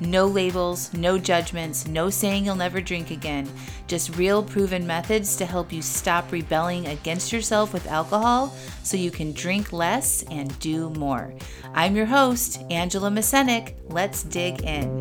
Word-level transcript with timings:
No 0.00 0.26
labels, 0.26 0.92
no 0.92 1.18
judgments, 1.18 1.86
no 1.86 2.10
saying 2.10 2.44
you'll 2.44 2.56
never 2.56 2.80
drink 2.80 3.12
again. 3.12 3.48
Just 3.86 4.16
real 4.16 4.42
proven 4.42 4.84
methods 4.84 5.36
to 5.36 5.46
help 5.46 5.72
you 5.72 5.82
stop 5.82 6.32
rebelling 6.32 6.88
against 6.88 7.32
yourself 7.32 7.72
with 7.72 7.86
alcohol 7.86 8.48
so 8.82 8.96
you 8.96 9.12
can 9.12 9.32
drink 9.32 9.72
less 9.72 10.24
and 10.32 10.58
do 10.58 10.90
more. 10.90 11.32
I'm 11.74 11.94
your 11.94 12.06
host, 12.06 12.60
Angela 12.70 13.08
Mascenik. 13.08 13.76
Let's 13.84 14.24
dig 14.24 14.62
in. 14.62 15.00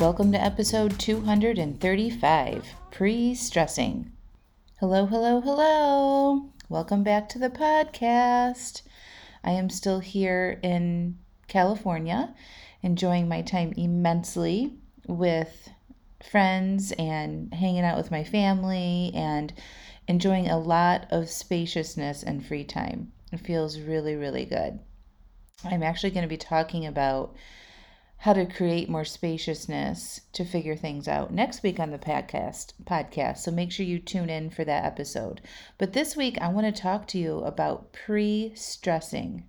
Welcome 0.00 0.32
to 0.32 0.42
episode 0.42 0.98
235 0.98 2.66
Pre 2.90 3.34
Stressing. 3.34 4.10
Hello, 4.80 5.04
hello, 5.04 5.42
hello. 5.42 6.48
Welcome 6.70 7.02
back 7.02 7.28
to 7.28 7.38
the 7.38 7.50
podcast. 7.50 8.80
I 9.44 9.52
am 9.52 9.70
still 9.70 10.00
here 10.00 10.58
in 10.62 11.18
California, 11.46 12.34
enjoying 12.82 13.28
my 13.28 13.42
time 13.42 13.72
immensely 13.76 14.78
with 15.06 15.68
friends 16.22 16.92
and 16.92 17.52
hanging 17.52 17.84
out 17.84 17.98
with 17.98 18.10
my 18.10 18.24
family 18.24 19.12
and 19.14 19.52
enjoying 20.08 20.48
a 20.48 20.58
lot 20.58 21.06
of 21.10 21.28
spaciousness 21.28 22.22
and 22.22 22.44
free 22.44 22.64
time. 22.64 23.12
It 23.32 23.40
feels 23.40 23.78
really, 23.78 24.16
really 24.16 24.44
good. 24.44 24.80
I'm 25.64 25.82
actually 25.82 26.10
going 26.10 26.22
to 26.22 26.28
be 26.28 26.36
talking 26.36 26.86
about 26.86 27.34
how 28.24 28.32
to 28.32 28.46
create 28.46 28.88
more 28.88 29.04
spaciousness 29.04 30.22
to 30.32 30.46
figure 30.46 30.74
things 30.74 31.06
out 31.06 31.30
next 31.30 31.62
week 31.62 31.78
on 31.78 31.90
the 31.90 31.98
podcast 31.98 32.72
podcast. 32.84 33.36
So 33.36 33.50
make 33.50 33.70
sure 33.70 33.84
you 33.84 33.98
tune 33.98 34.30
in 34.30 34.48
for 34.48 34.64
that 34.64 34.86
episode. 34.86 35.42
But 35.76 35.92
this 35.92 36.16
week 36.16 36.38
i 36.40 36.48
want 36.48 36.74
to 36.74 36.82
talk 36.82 37.06
to 37.08 37.18
you 37.18 37.40
about 37.40 37.92
pre-stressing. 37.92 39.44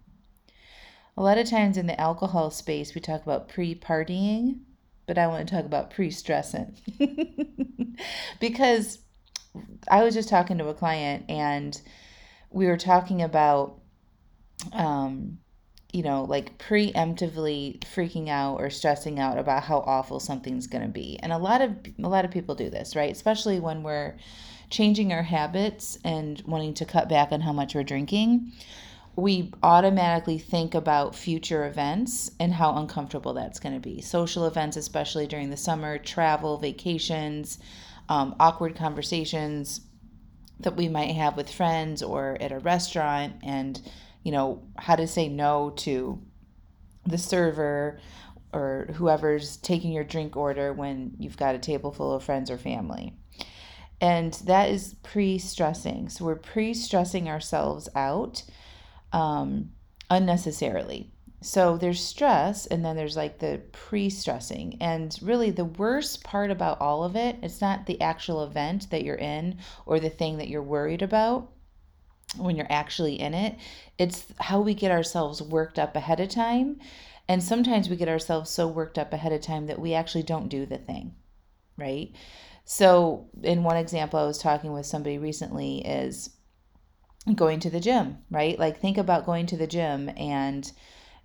A 1.16 1.24
lot 1.24 1.38
of 1.38 1.50
times 1.50 1.78
in 1.78 1.88
the 1.88 2.00
alcohol 2.00 2.52
space 2.52 2.94
we 2.94 3.00
talk 3.00 3.24
about 3.24 3.48
pre-partying 3.48 4.60
but 5.08 5.18
i 5.18 5.26
want 5.26 5.48
to 5.48 5.56
talk 5.56 5.64
about 5.64 5.92
pre-stressing. 5.92 6.76
Because 8.42 9.00
i 9.90 10.04
was 10.04 10.14
just 10.14 10.28
talking 10.28 10.58
to 10.58 10.68
a 10.68 10.74
client 10.74 11.24
and 11.30 11.80
we 12.52 12.68
were 12.68 12.76
talking 12.76 13.22
about 13.22 13.80
um 14.74 15.38
you 15.96 16.04
know, 16.04 16.26
like 16.26 16.58
preemptively 16.58 17.80
freaking 17.80 18.28
out 18.28 18.60
or 18.60 18.70
stressing 18.70 19.18
out 19.18 19.38
about 19.38 19.64
how 19.64 19.78
awful 19.80 20.20
something's 20.20 20.68
going 20.68 20.84
to 20.84 20.90
be. 20.90 21.18
And 21.24 21.32
a 21.32 21.38
lot 21.38 21.62
of 21.62 21.72
a 22.04 22.10
lot 22.10 22.26
of 22.26 22.32
people 22.32 22.54
do 22.54 22.70
this, 22.70 22.98
right? 22.98 23.10
Especially 23.10 23.62
when 23.62 23.82
we're 23.82 24.18
changing 24.70 25.14
our 25.14 25.24
habits 25.24 25.98
and 26.04 26.44
wanting 26.46 26.74
to 26.74 26.86
cut 26.86 27.08
back 27.08 27.32
on 27.32 27.40
how 27.40 27.54
much 27.54 27.76
we're 27.76 27.84
drinking. 27.84 28.52
We 29.16 29.54
automatically 29.64 30.38
think 30.38 30.76
about 30.76 31.16
future 31.16 31.66
events 31.66 32.30
and 32.42 32.52
how 32.52 32.76
uncomfortable 32.76 33.34
that's 33.34 33.62
going 33.62 33.76
to 33.76 33.80
be. 33.80 34.02
Social 34.02 34.48
events, 34.48 34.76
especially 34.76 35.28
during 35.28 35.50
the 35.50 35.56
summer, 35.56 35.98
travel, 35.98 36.58
vacations, 36.58 37.58
um, 38.10 38.36
awkward 38.38 38.76
conversations 38.76 39.80
that 40.60 40.76
we 40.76 40.90
might 40.90 41.16
have 41.16 41.38
with 41.38 41.50
friends 41.50 42.04
or 42.04 42.38
at 42.42 42.52
a 42.52 42.60
restaurant, 42.60 43.36
and 43.44 43.82
you 44.26 44.32
know, 44.32 44.64
how 44.76 44.96
to 44.96 45.08
say 45.08 45.30
no 45.30 45.70
to 45.78 46.20
the 47.06 47.18
server 47.18 48.00
or 48.52 48.90
whoever's 48.96 49.58
taking 49.58 49.92
your 49.92 50.04
drink 50.04 50.36
order 50.36 50.74
when 50.74 51.14
you've 51.20 51.38
got 51.38 51.54
a 51.54 51.60
table 51.60 51.92
full 51.92 52.12
of 52.12 52.24
friends 52.24 52.50
or 52.50 52.58
family. 52.58 53.14
And 54.02 54.34
that 54.46 54.72
is 54.72 54.96
pre 55.04 55.38
stressing. 55.38 56.10
So 56.10 56.26
we're 56.26 56.36
pre 56.36 56.74
stressing 56.74 57.30
ourselves 57.30 57.88
out 57.96 58.44
um, 59.14 59.70
unnecessarily. 60.10 61.12
So 61.42 61.78
there's 61.78 62.04
stress, 62.04 62.66
and 62.66 62.84
then 62.84 62.96
there's 62.96 63.16
like 63.16 63.38
the 63.38 63.62
pre 63.74 64.10
stressing. 64.10 64.78
And 64.82 65.16
really, 65.22 65.52
the 65.52 65.66
worst 65.66 66.24
part 66.24 66.50
about 66.50 66.82
all 66.82 67.04
of 67.04 67.16
it, 67.16 67.38
it's 67.44 67.62
not 67.62 67.86
the 67.86 68.02
actual 68.02 68.44
event 68.44 68.90
that 68.90 69.04
you're 69.04 69.16
in 69.16 69.60
or 69.86 70.00
the 70.00 70.10
thing 70.10 70.38
that 70.38 70.48
you're 70.48 70.64
worried 70.64 71.04
about 71.04 71.52
when 72.38 72.56
you're 72.56 72.72
actually 72.72 73.20
in 73.20 73.34
it. 73.34 73.56
It's 73.98 74.26
how 74.40 74.62
we 74.62 74.74
get 74.74 74.92
ourselves 74.92 75.42
worked 75.42 75.80
up 75.80 75.96
ahead 75.96 76.20
of 76.20 76.30
time. 76.30 76.80
And 77.28 77.44
sometimes 77.44 77.90
we 77.90 77.96
get 77.96 78.10
ourselves 78.10 78.50
so 78.50 78.68
worked 78.68 79.00
up 79.00 79.12
ahead 79.14 79.32
of 79.32 79.42
time 79.42 79.68
that 79.68 79.80
we 79.80 79.94
actually 79.94 80.24
don't 80.24 80.50
do 80.50 80.66
the 80.66 80.78
thing, 80.78 81.16
right? 81.78 82.12
So, 82.66 83.28
in 83.42 83.64
one 83.64 83.78
example, 83.78 84.20
I 84.20 84.26
was 84.26 84.38
talking 84.38 84.74
with 84.74 84.86
somebody 84.86 85.18
recently 85.18 85.86
is 85.86 86.32
going 87.34 87.60
to 87.62 87.70
the 87.70 87.80
gym, 87.80 88.20
right? 88.30 88.58
Like, 88.60 88.80
think 88.80 88.98
about 88.98 89.26
going 89.26 89.48
to 89.48 89.58
the 89.58 89.68
gym 89.68 90.10
and 90.18 90.72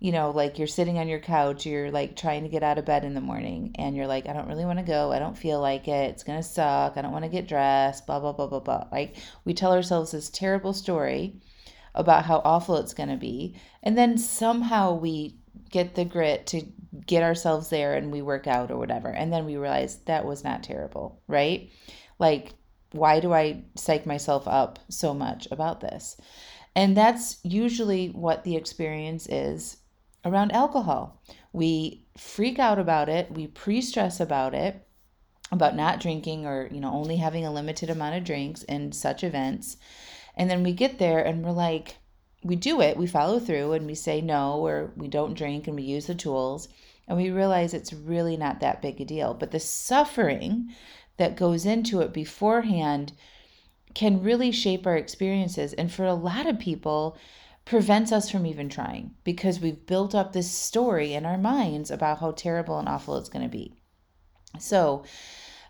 you 0.01 0.11
know, 0.11 0.31
like 0.31 0.57
you're 0.57 0.67
sitting 0.67 0.97
on 0.97 1.07
your 1.07 1.19
couch, 1.19 1.67
you're 1.67 1.91
like 1.91 2.15
trying 2.15 2.41
to 2.41 2.49
get 2.49 2.63
out 2.63 2.79
of 2.79 2.85
bed 2.85 3.05
in 3.05 3.13
the 3.13 3.21
morning, 3.21 3.75
and 3.75 3.95
you're 3.95 4.07
like, 4.07 4.27
I 4.27 4.33
don't 4.33 4.47
really 4.47 4.65
want 4.65 4.79
to 4.79 4.83
go. 4.83 5.11
I 5.11 5.19
don't 5.19 5.37
feel 5.37 5.61
like 5.61 5.87
it. 5.87 6.09
It's 6.09 6.23
going 6.23 6.39
to 6.39 6.43
suck. 6.43 6.97
I 6.97 7.03
don't 7.03 7.11
want 7.11 7.23
to 7.23 7.29
get 7.29 7.47
dressed, 7.47 8.07
blah, 8.07 8.19
blah, 8.19 8.31
blah, 8.31 8.47
blah, 8.47 8.61
blah. 8.61 8.87
Like 8.91 9.17
we 9.45 9.53
tell 9.53 9.71
ourselves 9.71 10.11
this 10.11 10.31
terrible 10.31 10.73
story 10.73 11.39
about 11.93 12.25
how 12.25 12.41
awful 12.43 12.77
it's 12.77 12.95
going 12.95 13.09
to 13.09 13.15
be. 13.15 13.55
And 13.83 13.95
then 13.95 14.17
somehow 14.17 14.95
we 14.95 15.37
get 15.69 15.93
the 15.93 16.05
grit 16.05 16.47
to 16.47 16.63
get 17.05 17.21
ourselves 17.21 17.69
there 17.69 17.93
and 17.93 18.11
we 18.11 18.23
work 18.23 18.47
out 18.47 18.71
or 18.71 18.77
whatever. 18.77 19.09
And 19.09 19.31
then 19.31 19.45
we 19.45 19.55
realize 19.55 19.97
that 20.05 20.25
was 20.25 20.43
not 20.43 20.63
terrible, 20.63 21.21
right? 21.27 21.69
Like, 22.17 22.53
why 22.91 23.19
do 23.19 23.33
I 23.33 23.65
psych 23.75 24.07
myself 24.07 24.47
up 24.47 24.79
so 24.89 25.13
much 25.13 25.47
about 25.51 25.79
this? 25.79 26.17
And 26.75 26.97
that's 26.97 27.37
usually 27.43 28.07
what 28.07 28.43
the 28.43 28.55
experience 28.55 29.27
is 29.27 29.77
around 30.23 30.51
alcohol. 30.51 31.21
We 31.53 32.05
freak 32.17 32.59
out 32.59 32.79
about 32.79 33.09
it, 33.09 33.31
we 33.31 33.47
pre 33.47 33.81
stress 33.81 34.19
about 34.19 34.53
it, 34.53 34.87
about 35.51 35.75
not 35.75 35.99
drinking 35.99 36.45
or, 36.45 36.69
you 36.71 36.79
know, 36.79 36.93
only 36.93 37.17
having 37.17 37.45
a 37.45 37.51
limited 37.51 37.89
amount 37.89 38.15
of 38.15 38.23
drinks 38.23 38.63
in 38.63 38.91
such 38.91 39.23
events. 39.23 39.77
And 40.35 40.49
then 40.49 40.63
we 40.63 40.71
get 40.71 40.97
there 40.97 41.23
and 41.23 41.43
we're 41.43 41.51
like, 41.51 41.97
we 42.43 42.55
do 42.55 42.81
it, 42.81 42.97
we 42.97 43.05
follow 43.05 43.39
through 43.39 43.73
and 43.73 43.85
we 43.85 43.95
say 43.95 44.21
no, 44.21 44.65
or 44.65 44.91
we 44.95 45.07
don't 45.07 45.35
drink 45.35 45.67
and 45.67 45.75
we 45.75 45.83
use 45.83 46.07
the 46.07 46.15
tools. 46.15 46.69
And 47.07 47.17
we 47.17 47.29
realize 47.29 47.73
it's 47.73 47.91
really 47.91 48.37
not 48.37 48.61
that 48.61 48.81
big 48.81 49.01
a 49.01 49.05
deal. 49.05 49.33
But 49.33 49.51
the 49.51 49.59
suffering 49.59 50.73
that 51.17 51.35
goes 51.35 51.65
into 51.65 51.99
it 52.01 52.13
beforehand 52.13 53.11
can 53.93 54.23
really 54.23 54.51
shape 54.51 54.87
our 54.87 54.95
experiences. 54.95 55.73
And 55.73 55.91
for 55.91 56.05
a 56.05 56.13
lot 56.13 56.47
of 56.47 56.59
people, 56.59 57.17
prevents 57.71 58.11
us 58.11 58.29
from 58.29 58.45
even 58.45 58.67
trying 58.67 59.15
because 59.23 59.61
we've 59.61 59.85
built 59.85 60.13
up 60.13 60.33
this 60.33 60.51
story 60.51 61.13
in 61.13 61.25
our 61.25 61.37
minds 61.37 61.89
about 61.89 62.19
how 62.19 62.31
terrible 62.31 62.77
and 62.77 62.89
awful 62.89 63.15
it's 63.15 63.29
going 63.29 63.45
to 63.45 63.49
be. 63.49 63.73
So, 64.59 65.05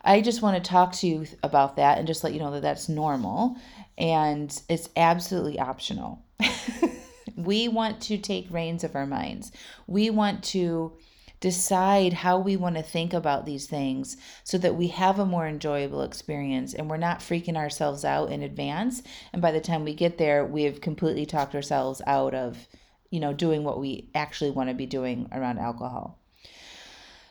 I 0.03 0.22
just 0.22 0.41
want 0.41 0.57
to 0.57 0.67
talk 0.67 0.94
to 0.94 1.07
you 1.07 1.28
about 1.44 1.75
that 1.75 2.00
and 2.00 2.07
just 2.07 2.23
let 2.23 2.34
you 2.34 2.40
know 2.40 2.50
that 2.53 2.63
that's 2.63 2.90
normal 2.90 3.56
and 4.00 4.51
it's 4.67 4.90
absolutely 4.95 5.59
optional. 5.59 6.25
we 7.35 7.67
want 7.67 8.01
to 8.01 8.17
take 8.17 8.47
reins 8.50 8.84
of 8.84 8.95
our 8.95 9.06
minds. 9.06 9.51
We 9.85 10.09
want 10.09 10.44
to 10.45 10.94
decide 11.41 12.13
how 12.13 12.38
we 12.38 12.56
want 12.56 12.75
to 12.75 12.84
think 12.84 13.13
about 13.13 13.46
these 13.46 13.66
things 13.66 14.16
so 14.44 14.59
that 14.59 14.75
we 14.75 14.88
have 14.88 15.19
a 15.19 15.25
more 15.25 15.47
enjoyable 15.47 16.03
experience 16.03 16.74
and 16.74 16.88
we're 16.88 16.97
not 16.97 17.19
freaking 17.19 17.57
ourselves 17.57 18.06
out 18.06 18.32
in 18.32 18.43
advance. 18.43 19.02
And 19.34 19.41
by 19.41 19.52
the 19.52 19.59
time 19.59 19.84
we 19.84 19.96
get 19.96 20.20
there, 20.20 20.46
we 20.46 20.64
have 20.64 20.82
completely 20.82 21.26
talked 21.26 21.55
ourselves 21.55 21.99
out 22.05 22.35
of, 22.35 22.67
you 23.09 23.20
know, 23.20 23.34
doing 23.34 23.64
what 23.64 23.79
we 23.79 24.11
actually 24.14 24.52
want 24.52 24.70
to 24.70 24.76
be 24.76 24.85
doing 24.85 25.28
around 25.32 25.58
alcohol. 25.58 26.20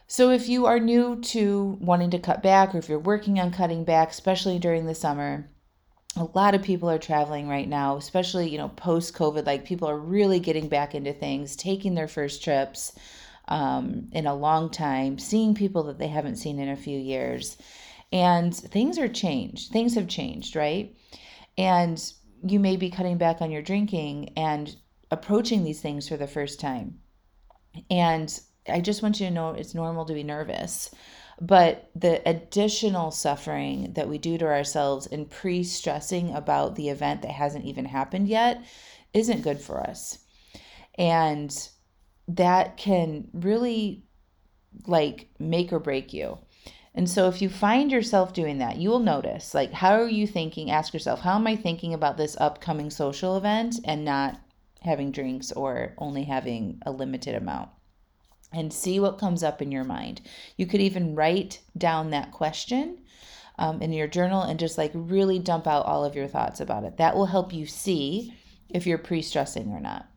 So, 0.09 0.31
if 0.31 0.49
you 0.49 0.67
are 0.67 0.81
new 0.81 1.21
to 1.21 1.79
wanting 1.81 2.11
to 2.11 2.19
cut 2.19 2.43
back, 2.43 2.75
or 2.75 2.79
if 2.79 2.89
you're 2.89 2.99
working 2.99 3.39
on 3.39 3.53
cutting 3.53 3.85
back, 3.85 4.11
especially 4.11 4.59
during 4.59 4.87
the 4.87 4.95
summer, 4.95 5.49
a 6.17 6.27
lot 6.35 6.57
of 6.57 6.63
people 6.63 6.91
are 6.91 6.99
traveling 6.99 7.49
right 7.49 7.69
now, 7.69 7.97
especially, 7.97 8.49
you 8.49 8.59
know, 8.59 8.71
post 8.71 9.15
COVID. 9.15 9.47
Like 9.47 9.65
people 9.65 9.89
are 9.89 9.97
really 9.97 10.41
getting 10.41 10.69
back 10.69 10.97
into 10.97 11.13
things, 11.13 11.55
taking 11.55 11.95
their 11.95 12.09
first 12.09 12.43
trips 12.43 12.93
um, 13.51 14.09
in 14.13 14.27
a 14.27 14.35
long 14.35 14.71
time, 14.71 15.19
seeing 15.19 15.55
people 15.55 15.83
that 15.85 15.99
they 15.99 16.09
haven't 16.09 16.37
seen 16.37 16.59
in 16.59 16.69
a 16.69 16.77
few 16.77 16.99
years. 16.99 17.59
And 18.13 18.55
things 18.55 18.99
are 18.99 19.09
changed. 19.09 19.73
Things 19.73 19.95
have 19.95 20.09
changed, 20.09 20.57
right? 20.57 20.97
And 21.59 22.03
you 22.43 22.59
may 22.59 22.77
be 22.77 22.91
cutting 22.91 23.19
back 23.19 23.41
on 23.41 23.51
your 23.51 23.63
drinking 23.63 24.33
and 24.37 24.75
approaching 25.11 25.65
these 25.65 25.81
things 25.81 26.09
for 26.09 26.17
the 26.17 26.27
first 26.27 26.61
time. 26.61 27.01
And 27.91 28.41
I 28.69 28.81
just 28.81 29.03
want 29.03 29.21
you 29.21 29.27
to 29.27 29.33
know 29.33 29.51
it's 29.51 29.75
normal 29.75 30.05
to 30.07 30.15
be 30.15 30.23
nervous. 30.23 30.91
But 31.41 31.91
the 31.95 32.27
additional 32.29 33.11
suffering 33.11 33.95
that 33.95 34.09
we 34.09 34.19
do 34.19 34.37
to 34.39 34.47
ourselves 34.47 35.07
in 35.07 35.27
pre 35.27 35.65
stressing 35.65 36.35
about 36.35 36.77
the 36.77 36.91
event 36.91 37.23
that 37.23 37.31
hasn't 37.31 37.65
even 37.65 37.87
happened 37.87 38.29
yet 38.29 38.63
isn't 39.15 39.43
good 39.43 39.61
for 39.61 39.81
us. 39.81 40.19
And 40.99 41.51
that 42.37 42.77
can 42.77 43.29
really 43.33 44.05
like 44.87 45.29
make 45.39 45.73
or 45.73 45.79
break 45.81 46.13
you. 46.13 46.39
And 46.95 47.09
so 47.09 47.29
if 47.29 47.41
you 47.41 47.49
find 47.49 47.93
yourself 47.93 48.33
doing 48.33 48.59
that, 48.59 48.77
you 48.77 48.91
will 48.91 49.01
notice 49.01 49.55
like 49.55 49.73
how 49.73 49.93
are 49.93 50.09
you 50.09 50.27
thinking? 50.27 50.71
Ask 50.71 50.93
yourself, 50.93 51.21
how 51.21 51.37
am 51.37 51.47
I 51.47 51.57
thinking 51.57 51.95
about 51.95 52.17
this 52.17 52.37
upcoming 52.41 52.91
social 52.91 53.37
event 53.37 53.77
and 53.85 54.05
not 54.05 54.41
having 54.83 55.13
drinks 55.13 55.53
or 55.53 55.95
only 55.99 56.25
having 56.25 56.81
a 56.87 56.91
limited 56.91 57.35
amount? 57.35 57.71
And 58.53 58.73
see 58.73 58.99
what 58.99 59.19
comes 59.19 59.45
up 59.45 59.63
in 59.63 59.71
your 59.71 59.85
mind. 59.85 60.23
You 60.57 60.67
could 60.67 60.81
even 60.81 61.15
write 61.15 61.61
down 61.79 62.11
that 62.11 62.33
question 62.33 62.99
um, 63.59 63.81
in 63.81 63.93
your 63.93 64.09
journal 64.09 64.43
and 64.43 64.59
just 64.59 64.77
like 64.77 64.91
really 64.93 65.39
dump 65.39 65.69
out 65.69 65.87
all 65.87 66.05
of 66.05 66.17
your 66.17 66.27
thoughts 66.27 66.59
about 66.59 66.83
it. 66.83 66.97
That 66.97 67.15
will 67.15 67.27
help 67.27 67.53
you 67.53 67.67
see 67.67 68.35
if 68.69 68.89
you're 68.89 68.99
pre 68.99 69.23
stressing 69.23 69.71
or 69.71 69.79
not. 69.79 70.09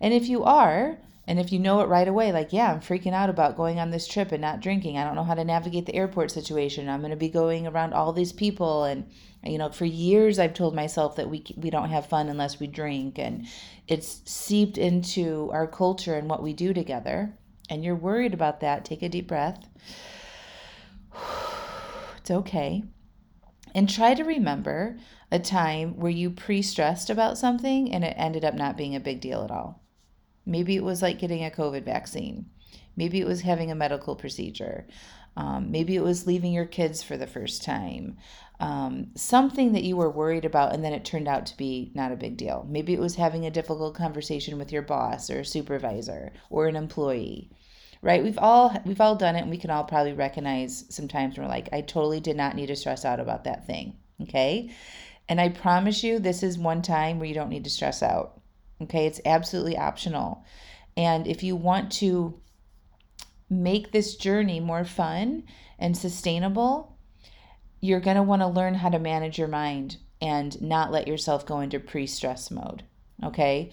And 0.00 0.14
if 0.14 0.28
you 0.28 0.44
are, 0.44 0.96
and 1.26 1.38
if 1.38 1.52
you 1.52 1.58
know 1.58 1.80
it 1.80 1.88
right 1.88 2.08
away, 2.08 2.32
like, 2.32 2.52
yeah, 2.52 2.72
I'm 2.72 2.80
freaking 2.80 3.12
out 3.12 3.30
about 3.30 3.56
going 3.56 3.78
on 3.78 3.90
this 3.90 4.08
trip 4.08 4.32
and 4.32 4.40
not 4.40 4.60
drinking. 4.60 4.96
I 4.96 5.04
don't 5.04 5.14
know 5.14 5.24
how 5.24 5.34
to 5.34 5.44
navigate 5.44 5.86
the 5.86 5.94
airport 5.94 6.30
situation. 6.30 6.88
I'm 6.88 7.00
going 7.00 7.10
to 7.10 7.16
be 7.16 7.28
going 7.28 7.66
around 7.66 7.92
all 7.92 8.12
these 8.12 8.32
people. 8.32 8.84
And, 8.84 9.06
you 9.44 9.58
know, 9.58 9.70
for 9.70 9.84
years 9.84 10.38
I've 10.38 10.54
told 10.54 10.74
myself 10.74 11.16
that 11.16 11.30
we, 11.30 11.44
we 11.56 11.70
don't 11.70 11.90
have 11.90 12.06
fun 12.06 12.28
unless 12.28 12.58
we 12.58 12.66
drink. 12.66 13.18
And 13.18 13.46
it's 13.86 14.22
seeped 14.24 14.78
into 14.78 15.50
our 15.52 15.66
culture 15.66 16.16
and 16.16 16.28
what 16.28 16.42
we 16.42 16.52
do 16.52 16.72
together. 16.72 17.32
And 17.68 17.84
you're 17.84 17.94
worried 17.94 18.34
about 18.34 18.60
that. 18.60 18.84
Take 18.84 19.02
a 19.02 19.08
deep 19.08 19.28
breath. 19.28 19.68
It's 22.18 22.30
okay. 22.30 22.84
And 23.74 23.88
try 23.88 24.12
to 24.12 24.22
remember 24.24 24.98
a 25.32 25.38
time 25.38 25.98
where 25.98 26.10
you 26.10 26.30
pre 26.30 26.60
stressed 26.60 27.08
about 27.08 27.38
something 27.38 27.90
and 27.94 28.04
it 28.04 28.14
ended 28.18 28.44
up 28.44 28.54
not 28.54 28.76
being 28.76 28.94
a 28.94 29.00
big 29.00 29.22
deal 29.22 29.42
at 29.42 29.50
all. 29.50 29.79
Maybe 30.50 30.74
it 30.74 30.82
was 30.82 31.00
like 31.00 31.20
getting 31.20 31.44
a 31.44 31.50
COVID 31.50 31.84
vaccine. 31.84 32.46
Maybe 32.96 33.20
it 33.20 33.26
was 33.26 33.42
having 33.42 33.70
a 33.70 33.76
medical 33.76 34.16
procedure. 34.16 34.88
Um, 35.36 35.70
maybe 35.70 35.94
it 35.94 36.02
was 36.02 36.26
leaving 36.26 36.52
your 36.52 36.66
kids 36.66 37.04
for 37.04 37.16
the 37.16 37.28
first 37.28 37.62
time. 37.62 38.18
Um, 38.58 39.12
something 39.14 39.72
that 39.72 39.84
you 39.84 39.96
were 39.96 40.10
worried 40.10 40.44
about 40.44 40.74
and 40.74 40.84
then 40.84 40.92
it 40.92 41.04
turned 41.04 41.28
out 41.28 41.46
to 41.46 41.56
be 41.56 41.92
not 41.94 42.10
a 42.10 42.16
big 42.16 42.36
deal. 42.36 42.66
Maybe 42.68 42.92
it 42.92 42.98
was 42.98 43.14
having 43.14 43.46
a 43.46 43.50
difficult 43.50 43.94
conversation 43.94 44.58
with 44.58 44.72
your 44.72 44.82
boss 44.82 45.30
or 45.30 45.40
a 45.40 45.44
supervisor 45.44 46.32
or 46.50 46.66
an 46.66 46.74
employee. 46.74 47.48
Right? 48.02 48.24
We've 48.24 48.38
all 48.38 48.74
we've 48.84 49.00
all 49.00 49.14
done 49.14 49.36
it 49.36 49.42
and 49.42 49.50
we 49.50 49.58
can 49.58 49.70
all 49.70 49.84
probably 49.84 50.14
recognize 50.14 50.84
sometimes 50.88 51.38
we're 51.38 51.46
like 51.46 51.68
I 51.72 51.82
totally 51.82 52.18
did 52.18 52.36
not 52.36 52.56
need 52.56 52.66
to 52.66 52.76
stress 52.76 53.04
out 53.04 53.20
about 53.20 53.44
that 53.44 53.68
thing. 53.68 53.96
Okay? 54.22 54.74
And 55.28 55.40
I 55.40 55.50
promise 55.50 56.02
you 56.02 56.18
this 56.18 56.42
is 56.42 56.58
one 56.58 56.82
time 56.82 57.18
where 57.20 57.28
you 57.28 57.34
don't 57.34 57.50
need 57.50 57.64
to 57.64 57.70
stress 57.70 58.02
out. 58.02 58.39
Okay, 58.82 59.06
it's 59.06 59.20
absolutely 59.24 59.76
optional. 59.76 60.44
And 60.96 61.26
if 61.26 61.42
you 61.42 61.56
want 61.56 61.92
to 61.92 62.40
make 63.48 63.92
this 63.92 64.16
journey 64.16 64.60
more 64.60 64.84
fun 64.84 65.44
and 65.78 65.96
sustainable, 65.96 66.96
you're 67.80 68.00
going 68.00 68.16
to 68.16 68.22
want 68.22 68.42
to 68.42 68.48
learn 68.48 68.74
how 68.74 68.88
to 68.88 68.98
manage 68.98 69.38
your 69.38 69.48
mind 69.48 69.96
and 70.20 70.60
not 70.60 70.92
let 70.92 71.08
yourself 71.08 71.46
go 71.46 71.60
into 71.60 71.80
pre 71.80 72.06
stress 72.06 72.50
mode. 72.50 72.84
Okay. 73.24 73.70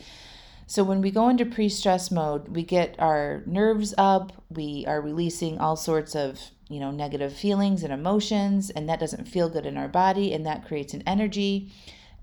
So, 0.66 0.84
when 0.84 1.02
we 1.02 1.12
go 1.12 1.30
into 1.30 1.46
pre 1.46 1.70
stress 1.70 2.12
mode, 2.12 2.50
we 2.50 2.64
get 2.64 2.96
our 3.00 3.44
nerves 3.46 3.94
up, 3.98 4.34
we 4.50 4.84
are 4.88 5.02
releasing 5.02 5.58
all 5.60 5.76
sorts 5.76 6.16
of 6.16 6.40
you 6.70 6.80
know 6.80 6.92
negative 6.92 7.34
feelings 7.34 7.84
and 7.84 7.94
emotions 7.94 8.70
and 8.70 8.90
that 8.90 9.00
doesn't 9.00 9.28
feel 9.28 9.50
good 9.50 9.66
in 9.66 9.78
our 9.78 9.88
body 9.88 10.34
and 10.34 10.46
that 10.46 10.68
creates 10.68 10.94
an 10.94 11.04
energy 11.08 11.72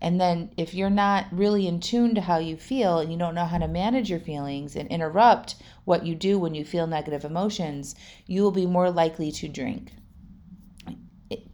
and 0.04 0.20
then 0.20 0.50
if 0.58 0.74
you're 0.74 0.90
not 0.90 1.24
really 1.32 1.66
in 1.66 1.80
tune 1.80 2.14
to 2.14 2.20
how 2.20 2.36
you 2.36 2.58
feel 2.58 2.98
and 2.98 3.10
you 3.10 3.18
don't 3.18 3.34
know 3.34 3.46
how 3.46 3.56
to 3.56 3.66
manage 3.66 4.10
your 4.10 4.20
feelings 4.20 4.76
and 4.76 4.86
interrupt 4.90 5.54
what 5.86 6.04
you 6.04 6.14
do 6.14 6.38
when 6.38 6.54
you 6.54 6.62
feel 6.62 6.86
negative 6.86 7.24
emotions, 7.24 7.94
you 8.26 8.42
will 8.42 8.50
be 8.50 8.66
more 8.66 8.90
likely 8.90 9.32
to 9.32 9.48
drink. 9.48 9.92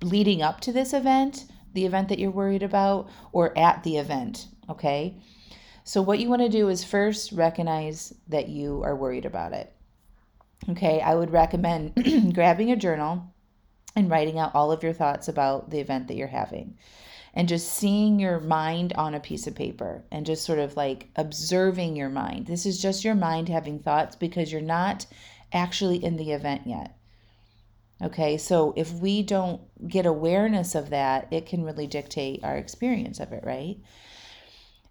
Leading 0.03 0.43
up 0.43 0.61
to 0.63 0.73
this 0.73 0.93
event, 0.93 1.45
the 1.75 1.87
event 1.87 2.09
that 2.09 2.19
you're 2.19 2.33
worried 2.33 2.65
about, 2.65 3.09
or 3.31 3.57
at 3.57 3.85
the 3.85 3.99
event, 3.99 4.49
okay? 4.69 5.15
So, 5.85 6.03
what 6.03 6.19
you 6.19 6.29
want 6.29 6.43
to 6.43 6.49
do 6.49 6.69
is 6.71 6.83
first 6.83 7.31
recognize 7.31 8.13
that 8.27 8.49
you 8.49 8.83
are 8.83 8.97
worried 8.97 9.27
about 9.27 9.53
it. 9.53 9.73
Okay, 10.71 11.01
I 11.01 11.15
would 11.15 11.31
recommend 11.31 11.95
grabbing 12.35 12.73
a 12.73 12.77
journal 12.77 13.33
and 13.95 14.11
writing 14.11 14.41
out 14.41 14.57
all 14.57 14.73
of 14.73 14.83
your 14.83 14.93
thoughts 14.93 15.29
about 15.29 15.71
the 15.71 15.79
event 15.79 16.09
that 16.09 16.17
you're 16.17 16.27
having 16.27 16.77
and 17.35 17.49
just 17.49 17.69
seeing 17.69 18.19
your 18.19 18.41
mind 18.41 18.93
on 18.95 19.15
a 19.15 19.21
piece 19.21 19.47
of 19.47 19.55
paper 19.55 20.05
and 20.11 20.27
just 20.27 20.45
sort 20.45 20.59
of 20.59 20.77
like 20.77 21.09
observing 21.17 21.97
your 21.97 22.09
mind. 22.09 22.47
This 22.47 22.67
is 22.67 22.81
just 22.81 23.05
your 23.05 23.15
mind 23.15 23.49
having 23.49 23.79
thoughts 23.79 24.17
because 24.17 24.51
you're 24.51 24.61
not 24.61 25.07
actually 25.53 26.03
in 26.03 26.17
the 26.17 26.33
event 26.33 26.63
yet. 26.67 26.97
Okay, 28.03 28.39
so 28.39 28.73
if 28.77 28.93
we 28.95 29.23
don't 29.23 29.61
get 29.87 30.07
awareness 30.07 30.75
of 30.75 30.91
that, 30.91 31.29
it 31.31 31.47
can 31.47 31.65
really 31.65 31.87
dictate 31.87 32.43
our 32.43 32.57
experience 32.57 33.21
of 33.21 33.33
it, 33.33 33.45
right? 33.45 33.77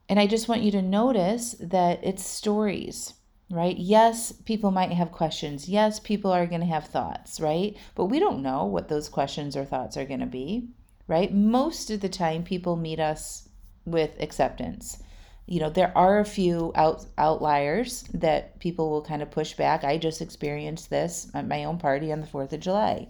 And 0.08 0.20
I 0.20 0.28
just 0.28 0.48
want 0.48 0.62
you 0.62 0.72
to 0.72 0.82
notice 0.82 1.56
that 1.60 2.00
it's 2.04 2.24
stories, 2.24 3.16
right? 3.50 3.78
Yes, 3.78 4.32
people 4.32 4.70
might 4.70 4.92
have 4.92 5.12
questions. 5.12 5.68
Yes, 5.68 6.00
people 6.00 6.32
are 6.32 6.46
going 6.46 6.62
to 6.62 6.68
have 6.68 6.86
thoughts, 6.86 7.40
right? 7.40 7.76
But 7.96 8.06
we 8.06 8.20
don't 8.20 8.44
know 8.44 8.66
what 8.66 8.90
those 8.90 9.10
questions 9.10 9.58
or 9.58 9.66
thoughts 9.66 9.98
are 9.98 10.06
going 10.06 10.20
to 10.20 10.28
be 10.28 10.70
right? 11.10 11.34
Most 11.34 11.90
of 11.90 12.00
the 12.00 12.08
time, 12.08 12.44
people 12.44 12.78
meet 12.78 13.00
us 13.00 13.50
with 13.84 14.16
acceptance. 14.22 15.02
You 15.48 15.60
know, 15.60 15.70
there 15.70 15.92
are 15.98 16.20
a 16.20 16.26
few 16.26 16.72
out, 16.76 17.06
outliers 17.18 18.04
that 18.14 18.60
people 18.60 18.92
will 18.92 19.02
kind 19.02 19.24
of 19.24 19.32
push 19.32 19.54
back. 19.54 19.84
I 19.84 19.98
just 19.98 20.22
experienced 20.22 20.92
this 20.92 21.30
at 21.34 21.48
my 21.48 21.64
own 21.64 21.80
party 21.80 22.12
on 22.12 22.22
the 22.22 22.28
4th 22.28 22.54
of 22.54 22.60
July 22.60 23.10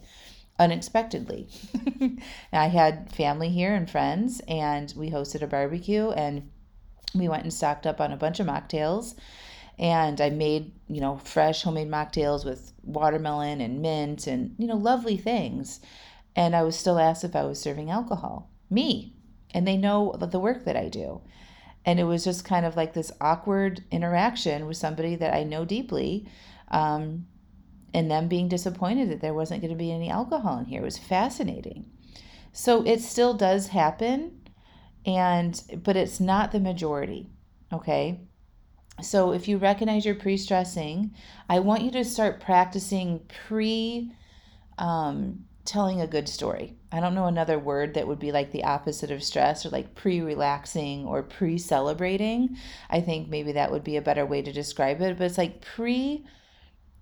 unexpectedly. 0.60 1.48
I 2.54 2.68
had 2.68 3.12
family 3.12 3.50
here 3.50 3.74
and 3.74 3.90
friends, 3.90 4.42
and 4.48 4.94
we 4.96 5.10
hosted 5.10 5.42
a 5.42 5.48
barbecue, 5.48 6.10
and 6.10 6.50
we 7.16 7.28
went 7.28 7.44
and 7.44 7.54
stocked 7.54 7.88
up 7.88 8.00
on 8.02 8.12
a 8.12 8.18
bunch 8.18 8.40
of 8.40 8.48
mocktails. 8.48 9.16
And 9.80 10.20
I 10.20 10.30
made, 10.30 10.74
you 10.88 11.00
know, 11.00 11.18
fresh 11.18 11.64
homemade 11.64 11.90
mocktails 11.90 12.44
with 12.44 12.74
watermelon 12.84 13.62
and 13.62 13.82
mint 13.82 14.28
and, 14.28 14.54
you 14.58 14.68
know, 14.68 14.76
lovely 14.76 15.16
things. 15.16 15.80
And 16.36 16.56
I 16.56 16.64
was 16.64 16.78
still 16.78 17.00
asked 17.00 17.24
if 17.24 17.36
I 17.36 17.44
was 17.44 17.60
serving 17.60 17.90
alcohol. 17.90 18.50
Me. 18.70 19.16
And 19.54 19.68
they 19.68 19.78
know 19.78 20.16
the 20.20 20.40
work 20.40 20.66
that 20.66 20.78
I 20.78 20.90
do. 20.90 21.22
And 21.86 22.00
it 22.00 22.04
was 22.04 22.24
just 22.24 22.46
kind 22.46 22.66
of 22.66 22.76
like 22.76 22.94
this 22.94 23.12
awkward 23.20 23.84
interaction 23.90 24.68
with 24.68 24.78
somebody 24.78 25.16
that 25.16 25.34
I 25.34 25.44
know 25.44 25.66
deeply. 25.66 26.28
Um, 26.70 27.26
and 27.94 28.10
them 28.10 28.28
being 28.28 28.48
disappointed 28.48 29.10
that 29.10 29.22
there 29.22 29.34
wasn't 29.34 29.62
going 29.62 29.74
to 29.74 29.78
be 29.78 29.92
any 29.92 30.10
alcohol 30.10 30.60
in 30.60 30.66
here. 30.66 30.82
It 30.82 30.86
was 30.86 30.98
fascinating. 30.98 31.86
So 32.52 32.84
it 32.84 33.02
still 33.02 33.34
does 33.34 33.68
happen 33.68 34.42
and 35.06 35.62
but 35.84 35.96
it's 35.96 36.20
not 36.20 36.52
the 36.52 36.60
majority, 36.60 37.30
okay? 37.72 38.22
So 39.02 39.32
if 39.32 39.48
you 39.48 39.58
recognize 39.58 40.06
you're 40.06 40.16
pre-stressing, 40.16 41.14
I 41.48 41.60
want 41.60 41.84
you 41.84 41.92
to 41.92 42.04
start 42.04 42.42
practicing 42.42 43.22
pre 43.48 44.12
um, 44.78 45.46
telling 45.66 46.02
a 46.02 46.08
good 46.08 46.28
story. 46.28 46.76
I 46.92 47.00
don't 47.00 47.16
know 47.16 47.26
another 47.26 47.60
word 47.60 47.94
that 47.94 48.08
would 48.08 48.20
be 48.20 48.32
like 48.32 48.52
the 48.52 48.64
opposite 48.64 49.12
of 49.12 49.24
stress 49.24 49.66
or 49.66 49.70
like 49.70 49.96
pre 49.96 50.22
relaxing 50.22 51.06
or 51.06 51.22
pre 51.22 51.58
celebrating. 51.58 52.58
I 52.90 53.02
think 53.02 53.30
maybe 53.30 53.52
that 53.54 53.72
would 53.72 53.84
be 53.84 53.98
a 53.98 54.02
better 54.02 54.26
way 54.26 54.42
to 54.42 54.52
describe 54.52 55.02
it, 55.02 55.18
but 55.18 55.26
it's 55.26 55.38
like 55.38 55.62
pre 55.62 56.26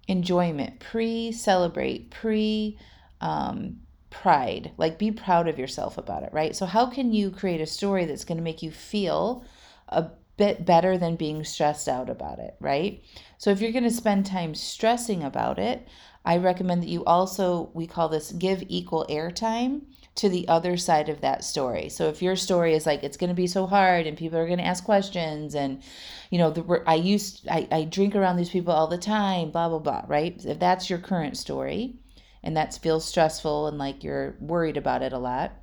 enjoyment, 0.08 0.80
pre 0.80 1.32
celebrate, 1.32 2.12
pre 2.12 2.78
um, 3.22 3.78
pride. 4.10 4.72
Like 4.78 4.98
be 4.98 5.12
proud 5.12 5.48
of 5.48 5.60
yourself 5.60 5.98
about 5.98 6.24
it, 6.24 6.34
right? 6.34 6.56
So, 6.56 6.66
how 6.66 6.88
can 6.88 7.14
you 7.14 7.32
create 7.32 7.62
a 7.62 7.66
story 7.66 8.06
that's 8.06 8.26
going 8.26 8.38
to 8.38 8.44
make 8.44 8.64
you 8.64 8.72
feel 8.72 9.46
a 9.90 10.08
bit 10.38 10.66
better 10.66 10.98
than 10.98 11.16
being 11.16 11.44
stressed 11.44 11.88
out 11.88 12.10
about 12.10 12.40
it, 12.40 12.56
right? 12.60 13.04
So, 13.38 13.52
if 13.52 13.62
you're 13.62 13.72
going 13.72 13.84
to 13.84 13.92
spend 13.92 14.26
time 14.26 14.56
stressing 14.56 15.24
about 15.24 15.60
it, 15.60 15.88
I 16.28 16.36
recommend 16.36 16.84
that 16.84 16.90
you 16.90 17.06
also, 17.06 17.70
we 17.74 17.88
call 17.88 18.10
this 18.10 18.34
give 18.34 18.62
equal 18.68 19.06
airtime 19.10 19.84
to 20.16 20.28
the 20.28 20.46
other 20.50 20.76
side 20.76 21.08
of 21.08 21.22
that 21.22 21.46
story. 21.46 21.88
So 21.88 22.10
if 22.10 22.22
your 22.22 22.36
story 22.36 22.74
is 22.74 22.86
like 22.86 23.02
it's 23.02 23.16
going 23.16 23.30
to 23.30 23.34
be 23.34 23.48
so 23.48 23.66
hard 23.66 24.06
and 24.06 24.18
people 24.18 24.38
are 24.38 24.46
going 24.46 24.58
to 24.58 24.66
ask 24.66 24.84
questions 24.84 25.56
and 25.56 25.82
you 26.30 26.38
know 26.38 26.52
the 26.52 26.84
I 26.86 26.96
used 26.96 27.48
I, 27.50 27.66
I 27.72 27.84
drink 27.86 28.14
around 28.14 28.36
these 28.36 28.50
people 28.50 28.74
all 28.74 28.88
the 28.88 28.98
time, 28.98 29.52
blah 29.52 29.70
blah 29.70 29.80
blah, 29.80 30.04
right? 30.08 30.36
If 30.44 30.60
that's 30.60 30.90
your 30.90 31.00
current 31.00 31.38
story 31.38 32.00
and 32.44 32.58
that 32.58 32.78
feels 32.82 33.06
stressful 33.06 33.68
and 33.68 33.78
like 33.78 34.04
you're 34.04 34.36
worried 34.42 34.76
about 34.76 35.04
it 35.04 35.14
a 35.14 35.18
lot, 35.18 35.54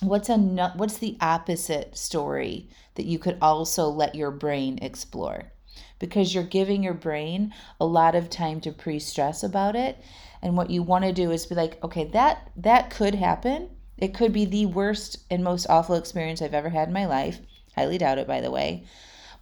what's 0.00 0.28
a 0.28 0.36
what's 0.76 0.98
the 0.98 1.18
opposite 1.20 1.96
story 1.96 2.68
that 2.94 3.06
you 3.06 3.18
could 3.18 3.38
also 3.42 3.88
let 3.88 4.14
your 4.14 4.30
brain 4.30 4.78
explore? 4.82 5.50
Because 5.98 6.34
you're 6.34 6.44
giving 6.44 6.82
your 6.82 6.94
brain 6.94 7.52
a 7.80 7.86
lot 7.86 8.14
of 8.14 8.30
time 8.30 8.60
to 8.60 8.72
pre-stress 8.72 9.42
about 9.42 9.76
it 9.76 9.98
and 10.42 10.56
what 10.56 10.70
you 10.70 10.82
want 10.82 11.04
to 11.04 11.12
do 11.12 11.30
is 11.30 11.46
be 11.46 11.54
like 11.54 11.82
okay 11.82 12.04
that 12.04 12.50
that 12.56 12.90
could 12.90 13.14
happen 13.14 13.68
it 13.98 14.14
could 14.14 14.32
be 14.32 14.44
the 14.44 14.66
worst 14.66 15.18
and 15.30 15.42
most 15.42 15.66
awful 15.68 15.94
experience 15.94 16.42
i've 16.42 16.54
ever 16.54 16.70
had 16.70 16.88
in 16.88 16.94
my 16.94 17.06
life 17.06 17.40
highly 17.74 17.98
doubt 17.98 18.18
it 18.18 18.26
by 18.26 18.40
the 18.40 18.50
way 18.50 18.84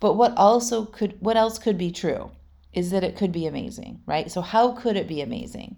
But 0.01 0.15
what 0.15 0.37
also 0.37 0.85
could 0.85 1.17
what 1.21 1.37
else 1.37 1.59
could 1.59 1.79
be 1.79 1.91
true 1.91 2.31
is 2.75 2.91
that 2.91 3.05
it 3.05 3.17
could 3.17 3.33
be 3.33 3.47
amazing, 3.47 4.03
right? 4.05 4.31
So 4.31 4.41
how 4.41 4.73
could 4.73 4.97
it 4.97 5.09
be 5.09 5.21
amazing? 5.21 5.77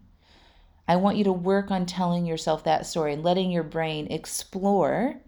I 0.88 0.96
want 0.96 1.16
you 1.16 1.24
to 1.24 1.32
work 1.32 1.70
on 1.70 1.86
telling 1.86 2.26
yourself 2.26 2.64
that 2.64 2.86
story 2.86 3.12
and 3.12 3.22
letting 3.22 3.50
your 3.50 3.62
brain 3.62 4.06
explore 4.10 5.20